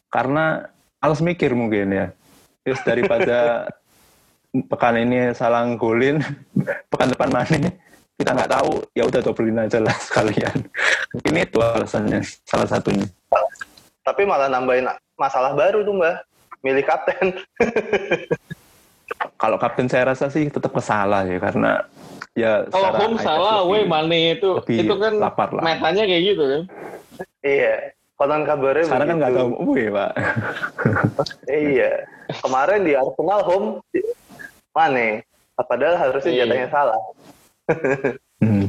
[0.10, 0.66] karena
[1.00, 2.08] alas mikir mungkin ya
[2.64, 3.68] terus daripada
[4.68, 6.20] pekan ini salah golin
[6.92, 7.80] pekan depan Mane
[8.20, 10.58] kita nggak tahu ya udah dobelin aja lah sekalian
[11.24, 13.08] ini itu alasannya salah satunya
[14.00, 14.90] Tapi malah nambahin
[15.22, 16.26] masalah baru tuh mbak.
[16.66, 17.38] Milih kapten.
[19.42, 21.86] kalau kapten saya rasa sih tetap kesalah ya karena
[22.34, 25.62] ya Kalau home salah, away Mane itu itu kan lapar lah.
[25.62, 26.62] metanya kayak gitu kan.
[27.46, 27.94] iya.
[28.20, 29.40] Konon kabarnya sekarang kan nggak begitu.
[29.40, 30.12] tahu away pak
[31.72, 31.92] Iya.
[32.38, 33.68] Kemarin di Arsenal home
[34.76, 35.24] Mane.
[35.56, 36.44] Padahal harusnya Iya.
[36.44, 37.00] jatahnya salah.
[38.40, 38.68] Hmm.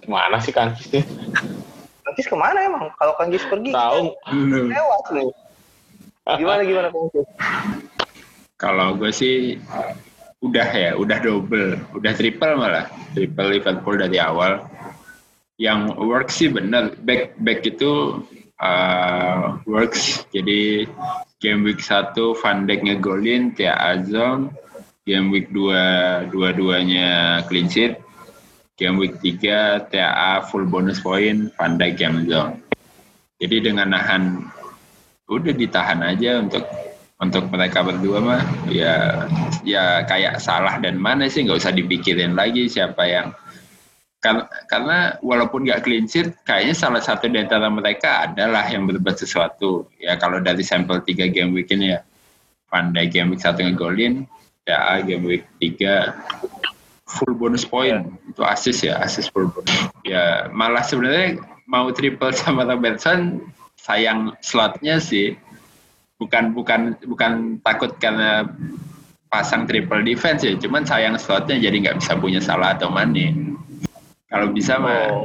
[0.00, 1.04] Gimana sih Kancis nih?
[2.02, 2.88] Kancis ke mana emang?
[2.94, 4.16] Kalau Kancis pergi, Tahu
[4.64, 5.28] lewat nih.
[6.34, 7.26] Gimana gimana Kancis?
[8.56, 9.60] Kalau gue sih
[10.40, 14.64] udah ya, udah double, udah triple malah, triple Liverpool dari awal.
[15.56, 18.20] Yang works sih bener, back back itu
[18.60, 20.24] uh, works.
[20.32, 20.88] Jadi
[21.40, 24.52] game week 1 Van Dijk ngegolin, Tia Azong.
[25.06, 28.02] Game week 2 dua-duanya clean sheet.
[28.76, 32.52] Game week 3 TAA full bonus point, Van Dijk yang zong.
[33.40, 34.44] Jadi dengan nahan
[35.28, 36.64] udah ditahan aja untuk
[37.16, 39.24] untuk mereka berdua mah ya
[39.64, 43.32] ya kayak salah dan mana sih nggak usah dipikirin lagi siapa yang
[44.26, 49.14] Kar- karena walaupun nggak clean sheet kayaknya salah satu di antara mereka adalah yang berbuat
[49.14, 49.86] sesuatu.
[50.02, 52.02] Ya kalau dari sampel tiga game week ini ya
[52.74, 54.26] Dijk game week satu ngegolin
[54.66, 56.18] ya game week tiga
[57.06, 58.10] full bonus point.
[58.26, 59.94] Itu assist ya assist full bonus.
[60.02, 61.38] Ya malah sebenarnya
[61.70, 63.46] mau triple sama Robertson
[63.78, 65.38] sayang slotnya sih.
[66.18, 68.50] Bukan bukan bukan takut karena
[69.30, 73.34] pasang triple defense ya cuman sayang slotnya jadi nggak bisa punya salah atau Mane
[74.26, 75.22] kalau bisa mah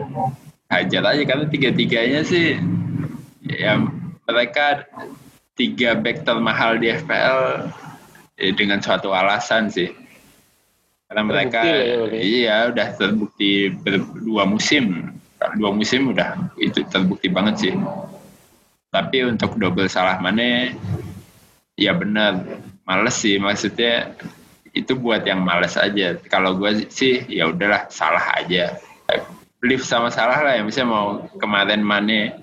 [0.72, 2.56] hajar aja karena tiga tiganya sih
[3.43, 3.82] ya
[4.30, 4.88] mereka
[5.60, 7.70] tiga back termahal di FPL
[8.39, 9.91] eh, dengan suatu alasan sih.
[11.06, 12.12] Karena mereka Terbukti ya, Bang.
[12.16, 13.52] iya udah terbukti
[14.24, 15.12] dua musim.
[15.58, 17.74] Dua musim udah itu terbukti banget sih.
[18.91, 20.72] Tapi untuk double salah mana
[21.76, 22.64] ya benar.
[22.88, 24.16] Males sih maksudnya
[24.72, 26.16] itu buat yang males aja.
[26.32, 28.80] Kalau gue sih ya udahlah salah aja
[29.62, 30.62] lift sama salah lah ya.
[30.66, 31.07] Misalnya mau
[31.38, 32.34] kemarin mana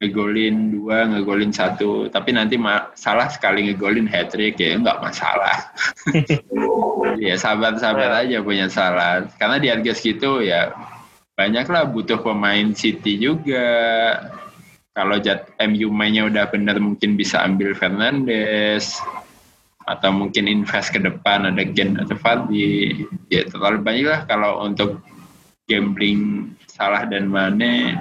[0.00, 2.08] ngegolin dua ngegolin satu.
[2.08, 5.56] Tapi nanti ma- salah sekali ngegolin hat trick ya nggak masalah.
[7.14, 9.28] Ya sabar-sabar aja punya salah.
[9.38, 10.74] Karena di harga segitu ya
[11.38, 13.70] banyaklah butuh pemain City juga.
[14.94, 18.98] Kalau jat MU mainnya udah bener mungkin bisa ambil Fernandes.
[19.84, 25.04] Atau mungkin invest ke depan ada Gen atau Fadi ya terlalu banyak lah kalau untuk
[25.64, 27.96] gambling salah dan Mane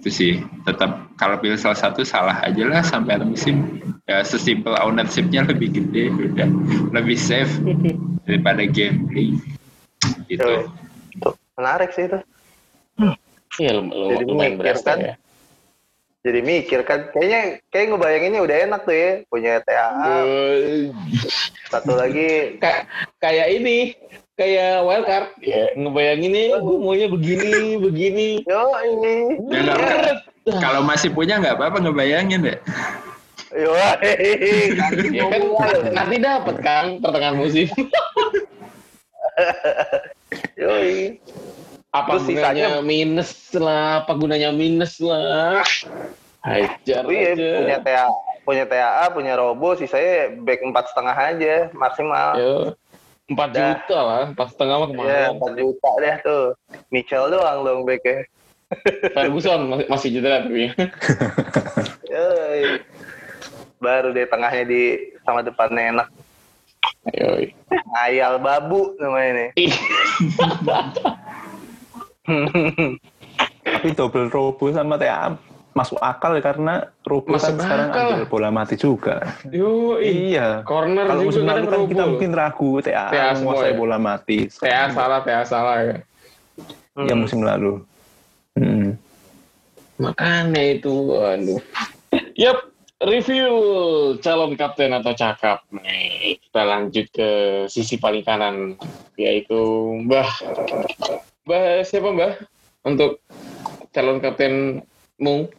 [0.00, 0.32] itu sih.
[0.64, 3.80] Tetap kalau pilih salah satu salah aja lah sampai akhir musim.
[4.08, 6.48] Ya sesimpel ownershipnya lebih gede udah
[6.96, 7.52] lebih safe
[8.26, 9.40] daripada gambling.
[10.28, 10.54] Gitu.
[11.20, 12.18] Tuh, menarik sih itu.
[13.60, 14.98] Iya Jadi lumayan berasa kan?
[15.00, 15.14] ya.
[16.20, 20.16] Jadi mikir kan, kayaknya kayak ngebayanginnya udah enak tuh ya, punya TAA,
[21.72, 22.60] satu lagi.
[22.60, 22.84] Ka-
[23.16, 23.96] kayak ini
[24.40, 28.28] kayak wildcard ya ngebayangin nih gue maunya begini begini.
[28.48, 29.36] Yo ini,
[30.64, 32.58] kalau masih punya nggak apa-apa ngebayangin deh.
[33.52, 35.68] Yo ya kan gua.
[35.92, 37.68] nanti dapat kan pertengahan musim.
[40.56, 41.20] Yoi.
[41.90, 45.58] apa Terus gunanya sisanya- minus lah apa gunanya minus lah.
[46.40, 47.50] Hajar iya, aja.
[47.60, 48.08] punya TAA,
[48.46, 52.28] punya TAA, punya Robo, sisanya back empat setengah aja maksimal.
[52.38, 52.54] Yo,
[53.30, 53.62] empat Dah.
[53.78, 56.44] juta lah empat setengah mah Iya, kemarin empat juta deh tuh.
[56.90, 58.26] Michel doang dong backnya.
[59.14, 60.70] Ferguson masih, masih cedera tapi
[62.12, 62.62] Yoi.
[63.80, 64.82] Baru deh tengahnya di
[65.22, 66.08] sama depannya enak.
[67.14, 67.54] Yoi.
[67.70, 69.50] Ngayal babu namanya nih.
[69.66, 69.74] Ih,
[73.64, 75.34] Tapi double Robo sama TA
[75.70, 76.74] masuk akal ya karena
[77.06, 78.06] Robo Masuk kan sekarang akal.
[78.10, 79.22] ambil bola mati juga.
[79.46, 80.34] Yoi.
[80.34, 80.66] Iya.
[80.66, 82.10] corner Kalau musim kan lalu kan kita robo.
[82.16, 83.78] mungkin ragu TA, TA menguasai ya.
[83.78, 84.38] bola mati.
[84.50, 85.96] TA salah TA salah ya
[87.06, 87.80] Ya musim lalu.
[88.58, 88.98] Hmm.
[89.96, 91.60] Makanya itu, aduh.
[92.34, 92.66] Yap,
[93.04, 93.52] review
[94.20, 95.64] calon kapten atau cakap.
[95.70, 97.28] Nih, kita lanjut ke
[97.70, 98.74] sisi paling kanan,
[99.16, 99.56] yaitu
[100.04, 100.28] Mbah.
[101.46, 102.32] Mbah siapa Mbah?
[102.84, 103.22] Untuk
[103.94, 104.82] calon kapten
[105.20, 105.52] Mung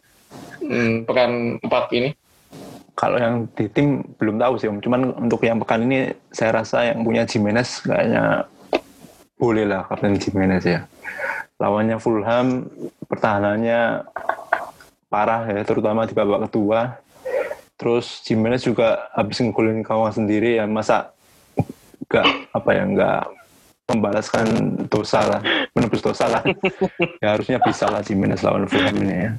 [0.62, 2.10] hmm, pekan 4 ini.
[2.92, 4.68] Kalau yang di tim belum tahu sih.
[4.68, 8.46] Cuman untuk yang pekan ini saya rasa yang punya Jimenez kayaknya
[9.40, 10.86] boleh lah Kapten Jimenez ya.
[11.58, 12.66] Lawannya Fulham,
[13.10, 14.06] pertahanannya
[15.10, 17.00] parah ya, terutama di babak kedua.
[17.74, 21.10] Terus Jimenez juga habis ngegolin kawan sendiri ya, masa
[22.06, 23.22] nggak apa ya nggak
[23.90, 24.46] membalaskan
[24.86, 25.40] dosa lah,
[25.74, 26.42] menebus dosa lah.
[27.22, 29.32] ya harusnya bisa lah Jimenez lawan Fulham ini ya.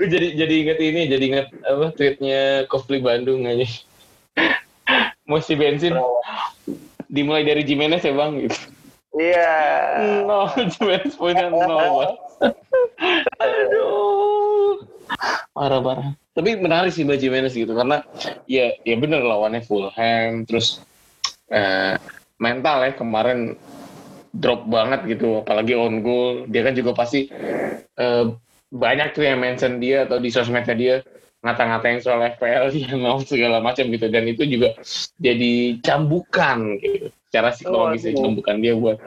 [0.00, 3.68] Gue jadi jadi inget ini, jadi inget apa tweetnya Kofli Bandung aja.
[5.28, 5.94] Mesti bensin
[7.10, 8.58] dimulai dari Jimenez ya bang gitu.
[9.18, 9.54] Iya.
[10.24, 12.14] Nol, Jimenez poinnya nol bang.
[13.42, 14.86] Aduh.
[15.52, 16.10] Parah parah.
[16.32, 18.00] Tapi menarik sih Mbak Jimenez gitu karena
[18.48, 20.80] ya ya bener lawannya Fulham terus
[21.50, 21.98] eh,
[22.40, 23.58] mental ya kemarin
[24.30, 27.28] drop banget gitu apalagi on goal dia kan juga pasti
[27.98, 28.24] eh,
[28.70, 30.94] banyak tuh yang mention dia atau di sosmednya dia
[31.40, 34.06] ngata-ngatain soal FPL dia mau segala macam gitu.
[34.06, 34.78] Dan itu juga
[35.18, 37.10] jadi cambukan gitu.
[37.30, 38.26] Cara psikologis Waduh.
[38.26, 38.98] cambukan dia buat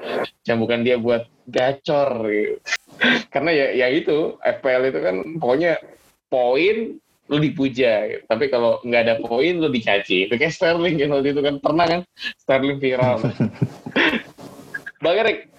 [0.43, 2.55] cambukan dia buat gacor gitu.
[3.33, 5.81] karena ya ya itu FPL itu kan pokoknya
[6.29, 7.01] poin
[7.31, 8.23] lu dipuja gitu.
[8.27, 10.27] tapi kalau nggak ada poin lu dicaci.
[10.27, 11.55] Itu kayak Sterling waktu itu kan.
[11.63, 12.01] Pernah kan?
[12.39, 13.23] Sterling viral.
[15.03, 15.51] Bang Erik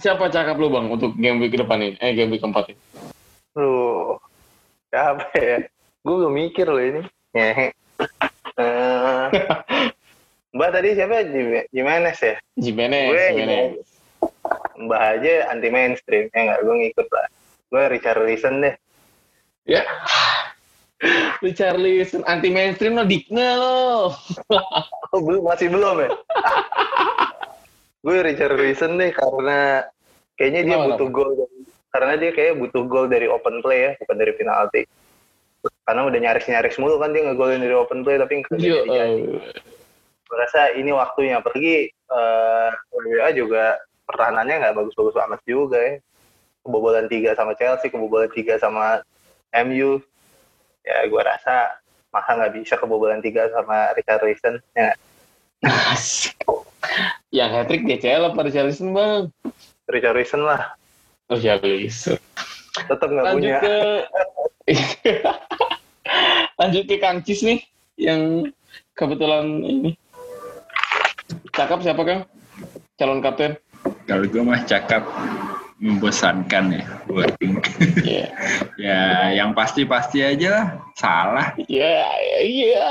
[0.00, 1.94] siapa cakap lu bang untuk game week ke depan ini?
[2.00, 2.80] Eh game week keempat ini
[3.58, 4.22] Loh,
[4.88, 5.58] siapa ya?
[6.00, 7.02] Gue belum mikir loh ini.
[7.34, 7.70] Eh,
[10.50, 11.22] Mbak tadi siapa?
[11.24, 12.36] Jim- Jimenez ya?
[12.56, 13.86] Jimenez, Gue Jimenez.
[14.80, 16.30] Mbak aja anti mainstream.
[16.30, 17.26] Ya nggak, gue ngikut lah.
[17.70, 18.74] Gue Richard Reason deh.
[19.64, 19.82] Ya.
[21.42, 24.12] Lu Charlison anti mainstream lo dikna lo.
[25.10, 26.10] Oh, belum, masih belum ya?
[28.06, 29.82] gue Richard Reason deh karena
[30.38, 31.59] kayaknya dia Kenapa, butuh gol dari-
[31.90, 34.82] karena dia kayak butuh gol dari open play ya, bukan dari penalti.
[35.84, 39.22] Karena udah nyaris-nyaris mulu kan dia ngegolin dari open play tapi nggak Yo, jadi jadi.
[40.24, 41.42] Gue rasa ini waktunya.
[41.42, 43.76] Apalagi eh WA juga
[44.06, 45.94] pertahanannya nggak bagus-bagus amat juga ya.
[46.62, 49.02] Kebobolan tiga sama Chelsea, kebobolan tiga sama
[49.66, 49.98] MU.
[50.86, 51.76] Ya gue rasa
[52.14, 54.62] masa nggak bisa kebobolan tiga sama Richard Reason.
[54.72, 54.94] Ya,
[57.36, 59.28] Yang hat trick DCL apa Charlison bang?
[59.90, 60.74] Richard Reason lah.
[61.30, 62.18] Oh Charlison.
[62.76, 63.58] Tetap nggak Lanjut punya.
[63.60, 63.76] ke
[66.58, 67.58] lanjut ke Kang Cis nih
[67.96, 68.46] yang
[68.92, 69.90] kebetulan ini
[71.50, 72.20] cakap siapa kang
[72.94, 73.56] calon kapten
[74.04, 75.06] Kalau gue mah cakap
[75.78, 77.56] membosankan ya buat tim.
[78.02, 78.26] Iya
[78.84, 79.00] ya
[79.32, 80.66] yang pasti-pasti aja lah.
[80.92, 81.46] Salah.
[81.64, 82.04] iya
[82.36, 82.84] iya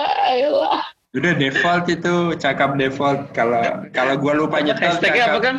[0.49, 3.29] lah Udah default itu cakap default.
[3.31, 5.55] Kalau kalau gue lupa nyetel hashtagnya apa cakap- kan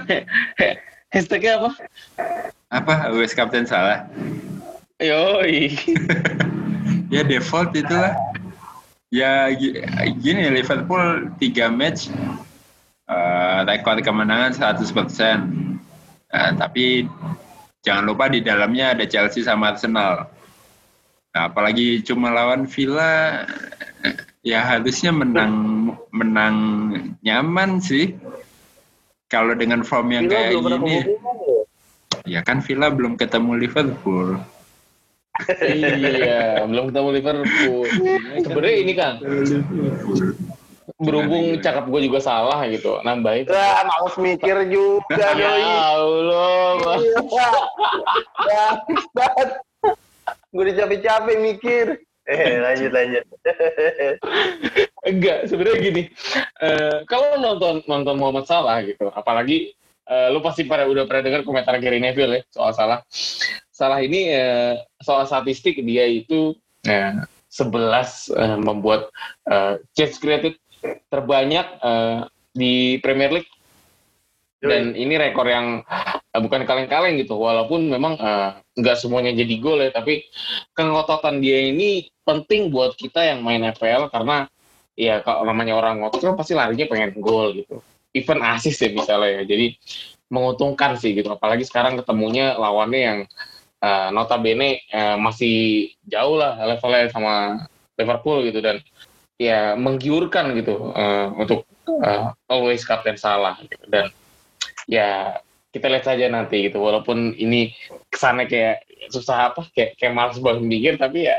[0.57, 0.79] He-
[1.09, 1.71] hashtagnya apa
[2.71, 3.11] Apa?
[3.19, 4.07] Wes kapten salah.
[5.03, 5.75] yoi
[7.15, 8.15] ya default itulah.
[9.11, 9.83] Ya gi-
[10.23, 12.15] gini Liverpool 3 match
[13.11, 14.87] eh rekor kemenangan 100%.
[16.31, 17.11] Nah, tapi
[17.83, 20.31] jangan lupa di dalamnya ada Chelsea sama Arsenal.
[21.35, 23.43] Nah, apalagi cuma lawan Villa
[24.47, 25.55] ya harusnya menang
[26.15, 26.57] menang
[27.27, 28.15] nyaman sih.
[29.27, 30.97] Kalau dengan form yang Villa kayak gini.
[32.27, 34.39] Ya kan Villa belum ketemu Liverpool.
[35.57, 37.81] iya belum ketemu Liverpool
[38.45, 39.13] sebenarnya ini kan
[41.01, 45.97] berhubung Gimana, cakap gue juga salah gitu nambahin Wah, males mikir juga ya.
[45.97, 47.01] Allah Bang.
[48.45, 48.67] Ya.
[50.51, 51.87] Gue udah capek-capek mikir.
[52.29, 53.25] Eh, lanjut lanjut.
[55.09, 56.03] Enggak, sebenarnya gini.
[56.61, 59.73] eh, kalau nonton nonton Muhammad Salah gitu, apalagi
[60.11, 63.01] eh, lu pasti pada udah pernah dengar komentar Gary Neville ya soal Salah.
[63.71, 66.53] Salah ini eh, soal statistik dia itu
[66.85, 67.15] eh,
[67.49, 69.09] 11 eh, membuat
[69.47, 70.59] eh, chance created
[71.09, 72.19] terbanyak eh,
[72.53, 73.51] di Premier League.
[74.61, 75.81] Dan ini rekor yang
[76.37, 78.21] eh, bukan kaleng-kaleng gitu walaupun memang
[78.77, 80.29] nggak semuanya jadi gol ya tapi
[80.77, 84.45] kengototan dia ini penting buat kita yang main FPL karena
[85.01, 87.81] ya kalau namanya orang ngotot kan pasti larinya pengen gol gitu
[88.15, 89.43] even asis ya misalnya ya.
[89.47, 89.67] Jadi
[90.31, 91.31] menguntungkan sih gitu.
[91.35, 93.19] Apalagi sekarang ketemunya lawannya yang
[93.83, 97.67] eh, notabene eh, masih jauh lah levelnya sama
[97.99, 98.81] Liverpool gitu dan
[99.41, 103.85] ya menggiurkan gitu eh, untuk eh, always kapten salah gitu.
[103.89, 104.13] dan
[104.85, 105.39] ya
[105.71, 106.79] kita lihat saja nanti gitu.
[106.83, 107.75] Walaupun ini
[108.11, 108.77] kesannya kayak
[109.11, 111.39] susah apa kayak kayak males banget mikir tapi ya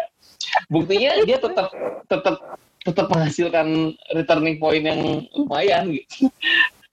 [0.68, 1.70] buktinya dia tetap
[2.10, 2.36] tetap
[2.82, 6.28] tetap menghasilkan returning point yang lumayan gitu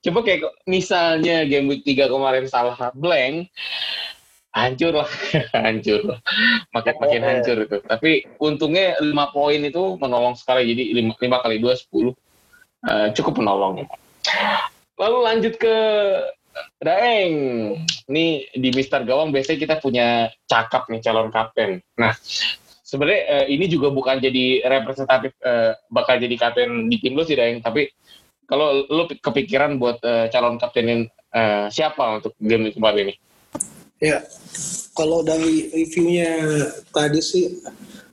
[0.09, 3.53] coba kayak misalnya game week 3 kemarin salah blank
[4.57, 5.11] hancur lah
[5.55, 6.19] hancur lah.
[6.75, 7.79] Makin makin hancur itu.
[7.85, 12.17] Tapi untungnya 5 poin itu menolong sekali jadi 5, kali 2 10
[12.87, 13.83] Eh, cukup menolong.
[14.95, 15.77] Lalu lanjut ke
[16.79, 17.35] Daeng,
[18.11, 21.83] ini di Mister Gawang biasanya kita punya cakap nih calon kapten.
[21.99, 22.15] Nah,
[22.87, 27.35] sebenarnya eh, ini juga bukan jadi representatif eh, bakal jadi kapten di tim lu sih
[27.35, 27.91] Daeng, tapi
[28.49, 31.05] kalau lu kepikiran buat eh, calon kaptenin
[31.37, 33.15] eh, siapa untuk game kemarin ini?
[34.01, 34.25] Ya,
[34.97, 36.33] kalau dari reviewnya
[36.89, 37.61] tadi sih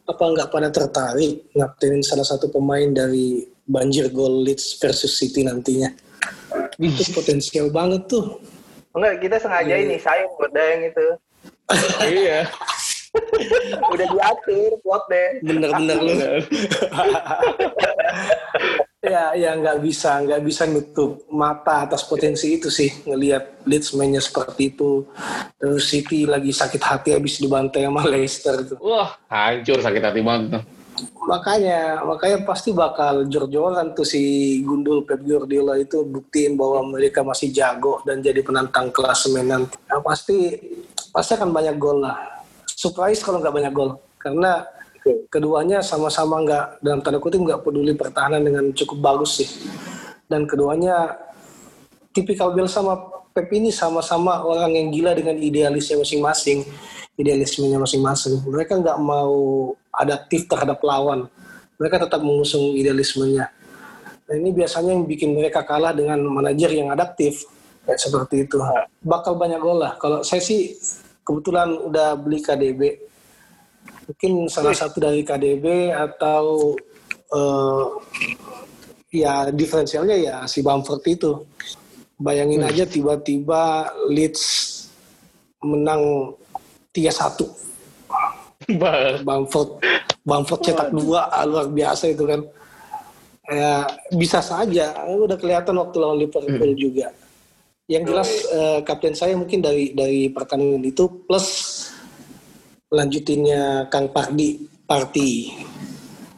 [0.05, 5.89] apa nggak pada tertarik ngaptenin salah satu pemain dari banjir gol Leeds versus City nantinya.
[6.77, 8.43] Itu potensial banget tuh.
[8.91, 11.07] Enggak, kita sengaja ini sayang buat Dayang itu.
[12.05, 12.39] iya.
[13.91, 15.25] Udah diatur plotnya.
[15.41, 16.13] Bener-bener lu.
[19.05, 24.21] ya, ya nggak bisa, nggak bisa nutup mata atas potensi itu sih ngelihat Leeds mainnya
[24.21, 25.05] seperti itu.
[25.55, 28.75] Terus City lagi sakit hati habis dibantai sama Leicester itu.
[28.81, 30.59] Wah, hancur sakit hati banget.
[30.59, 30.65] tuh.
[31.25, 37.49] makanya makanya pasti bakal jor-joran tuh si Gundul Pep Guardiola itu buktiin bahwa mereka masih
[37.49, 39.75] jago dan jadi penantang klasemen nanti.
[39.89, 40.53] Nah, pasti
[41.09, 42.45] pasti akan banyak gol lah.
[42.69, 44.63] Surprise kalau nggak banyak gol karena
[45.29, 49.49] keduanya sama-sama nggak dalam tanda kutip nggak peduli pertahanan dengan cukup bagus sih.
[50.25, 51.13] Dan keduanya
[52.09, 56.63] tipikal Biel sama Pep ini sama-sama orang yang gila dengan idealisnya masing-masing,
[57.19, 58.39] idealismenya masing-masing.
[58.47, 61.27] Mereka nggak mau adaptif terhadap lawan.
[61.75, 63.51] Mereka tetap mengusung idealismenya.
[64.23, 67.43] Dan ini biasanya yang bikin mereka kalah dengan manajer yang adaptif.
[67.83, 68.57] Kayak seperti itu.
[69.03, 69.99] Bakal banyak gol lah.
[69.99, 70.73] Kalau saya sih
[71.27, 72.81] kebetulan udah beli KDB.
[74.05, 76.77] Mungkin salah satu dari KDB atau
[77.33, 77.85] eh,
[79.15, 81.31] ya diferensialnya ya si Bamford itu.
[82.15, 84.71] Bayangin aja tiba-tiba Leeds
[85.59, 86.31] menang
[86.95, 87.43] 3-1.
[88.79, 89.21] Bang.
[89.21, 89.83] Bamford
[90.25, 92.41] Bamford cetak dua ah, luar biasa itu kan.
[93.45, 93.85] Ya
[94.15, 94.95] bisa saja.
[95.05, 97.13] Udah kelihatan waktu lawan Liverpool juga.
[97.85, 101.45] Yang jelas eh, kapten saya mungkin dari dari pertandingan itu plus
[102.91, 105.53] lanjutinnya Kang Pardi Parti.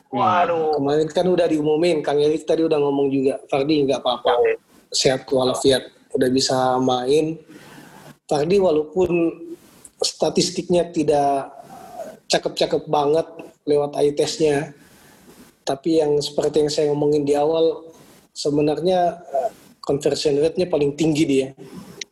[0.07, 0.79] Waduh.
[0.79, 4.31] kemarin kan udah diumumin Kang Erik tadi udah ngomong juga Fardi nggak apa-apa.
[4.87, 7.35] Sehat walafiat udah bisa main.
[8.27, 9.09] Fardi walaupun
[9.99, 11.51] statistiknya tidak
[12.31, 13.27] cakep-cakep banget
[13.67, 14.71] lewat eye testnya
[15.67, 17.91] tapi yang seperti yang saya ngomongin di awal
[18.31, 19.19] sebenarnya
[19.83, 21.47] conversion rate-nya paling tinggi dia.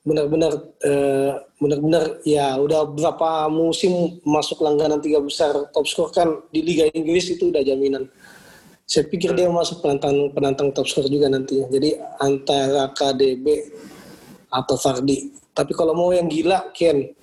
[0.04, 0.52] Benar-benar
[0.84, 6.92] eh, benar-benar ya udah berapa musim masuk langganan tiga besar top score kan di Liga
[6.92, 8.12] Inggris itu udah jaminan.
[8.86, 11.72] Saya pikir dia masuk penantang penantang top score juga nantinya.
[11.72, 13.46] Jadi antara KDB
[14.52, 15.32] atau Fardi.
[15.56, 17.16] Tapi kalau mau yang gila Ken.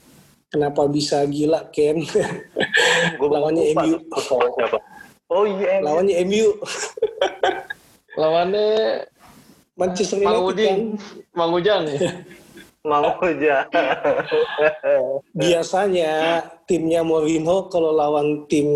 [0.53, 2.05] Kenapa bisa gila Ken?
[3.21, 4.79] Lawannya MU siapa?
[5.33, 5.81] Oh iya.
[5.81, 6.61] Lawannya MU
[8.21, 8.69] Lawannya
[9.77, 10.81] Manchester Mang United kan?
[11.33, 11.85] Mang Ujang.
[12.83, 13.63] Mau aja.
[15.39, 18.67] biasanya timnya Mourinho kalau lawan tim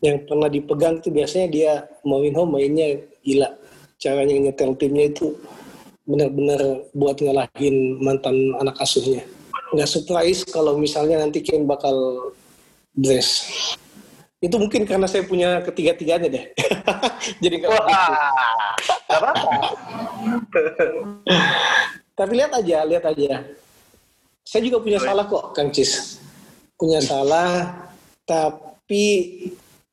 [0.00, 3.52] yang pernah dipegang tuh biasanya dia Mourinho mainnya gila.
[4.00, 5.36] Caranya nyetel timnya itu
[6.08, 9.20] benar-benar buat ngalahin mantan anak asuhnya.
[9.76, 12.32] Nggak surprise kalau misalnya nanti Kane bakal
[12.96, 13.44] dress.
[14.40, 16.44] Itu mungkin karena saya punya ketiga-tiganya deh.
[17.44, 18.00] Jadi nggak apa-apa.
[22.18, 23.46] Tapi lihat aja, lihat aja.
[24.42, 26.18] Saya juga punya salah kok, Kang Cis.
[26.74, 27.70] Punya salah,
[28.26, 29.06] tapi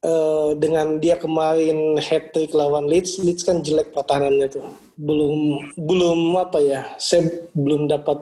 [0.02, 4.66] eh, dengan dia kemarin hat trick lawan Leeds, Leeds kan jelek pertahanannya tuh.
[4.98, 6.82] Belum belum apa ya?
[6.98, 8.18] Saya belum dapat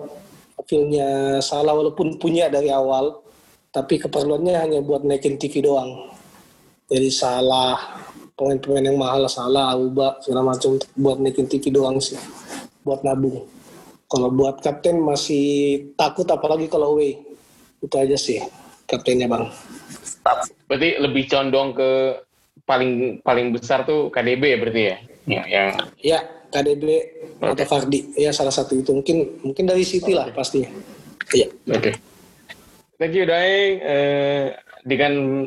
[0.67, 3.23] feelnya salah walaupun punya dari awal,
[3.71, 6.11] tapi keperluannya hanya buat naikin TV doang.
[6.91, 7.79] Jadi salah
[8.35, 12.19] pemain-pemain yang mahal salah, Auba segala macam buat naikin TV doang sih,
[12.83, 13.62] buat nabung.
[14.13, 15.45] Kalau buat kapten masih
[15.97, 17.17] takut apalagi kalau away.
[17.81, 18.37] Itu aja sih
[18.85, 19.49] kaptennya bang.
[20.69, 22.21] Berarti lebih condong ke
[22.69, 24.97] paling paling besar tuh KDB ya berarti ya?
[25.25, 26.19] Yang, yang Ya
[26.53, 26.85] KDB
[27.41, 30.69] atau Fardi ya salah satu itu mungkin mungkin dari City lah pastinya.
[31.33, 31.49] Iya.
[31.73, 31.97] Oke.
[33.01, 33.81] Thank you Daeng.
[33.81, 34.45] Eh,
[34.85, 35.43] dengan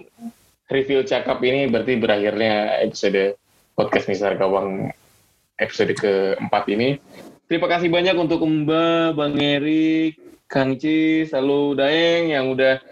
[0.66, 3.38] review cakap ini berarti berakhirnya episode
[3.78, 4.90] podcast Mister Gawang
[5.56, 6.98] episode keempat ini.
[7.46, 10.18] Terima kasih banyak untuk Mbak, Bang Erik,
[10.50, 12.82] Kang Cis, lalu Daeng yang udah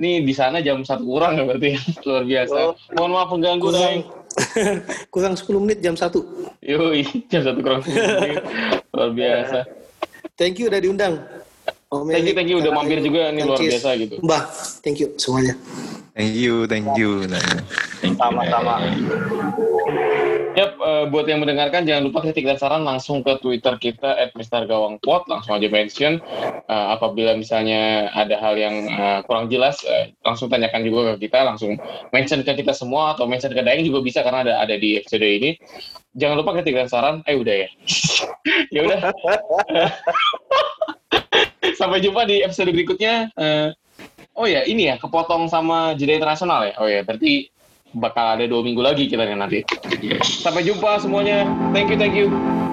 [0.00, 1.76] ini di sana jam satu kurang ya berarti
[2.08, 2.58] luar biasa.
[2.96, 4.02] Mohon maaf pengganggu Daeng.
[5.12, 6.14] Kurang 10 menit jam 1.
[6.62, 7.02] Yoi,
[7.32, 7.82] jam satu kurang.
[8.94, 9.66] luar biasa.
[10.38, 11.18] Thank you udah diundang.
[11.88, 14.20] Om Thank you, thank you udah mampir juga ini Kang luar biasa gitu.
[14.20, 14.42] Mbah,
[14.84, 15.56] thank you semuanya.
[16.12, 17.24] Thank you, thank you.
[17.24, 17.64] Thank
[18.04, 18.84] you, Sama-sama.
[20.52, 24.36] Yap, eh, buat yang mendengarkan jangan lupa ketik dan saran langsung ke Twitter kita at
[24.36, 24.68] Mr.
[24.68, 26.20] Gawang Pot, langsung aja mention.
[26.68, 31.40] Eh, apabila misalnya ada hal yang eh, kurang jelas, eh, langsung tanyakan juga ke kita,
[31.40, 31.72] langsung
[32.12, 35.24] mention ke kita semua atau mention ke Daeng juga bisa karena ada ada di episode
[35.24, 35.56] ini.
[36.12, 37.24] Jangan lupa ketik dan saran.
[37.24, 37.68] Eh udah ya.
[38.76, 39.00] ya udah.
[41.78, 43.30] Sampai jumpa di episode berikutnya.
[43.38, 43.70] Eh,
[44.34, 46.74] oh ya, ini ya kepotong sama jeda internasional ya.
[46.82, 47.46] Oh ya, berarti
[47.94, 49.62] bakal ada dua minggu lagi kita nanti.
[50.02, 50.42] Yes.
[50.42, 51.46] Sampai jumpa semuanya.
[51.70, 52.67] Thank you, thank you.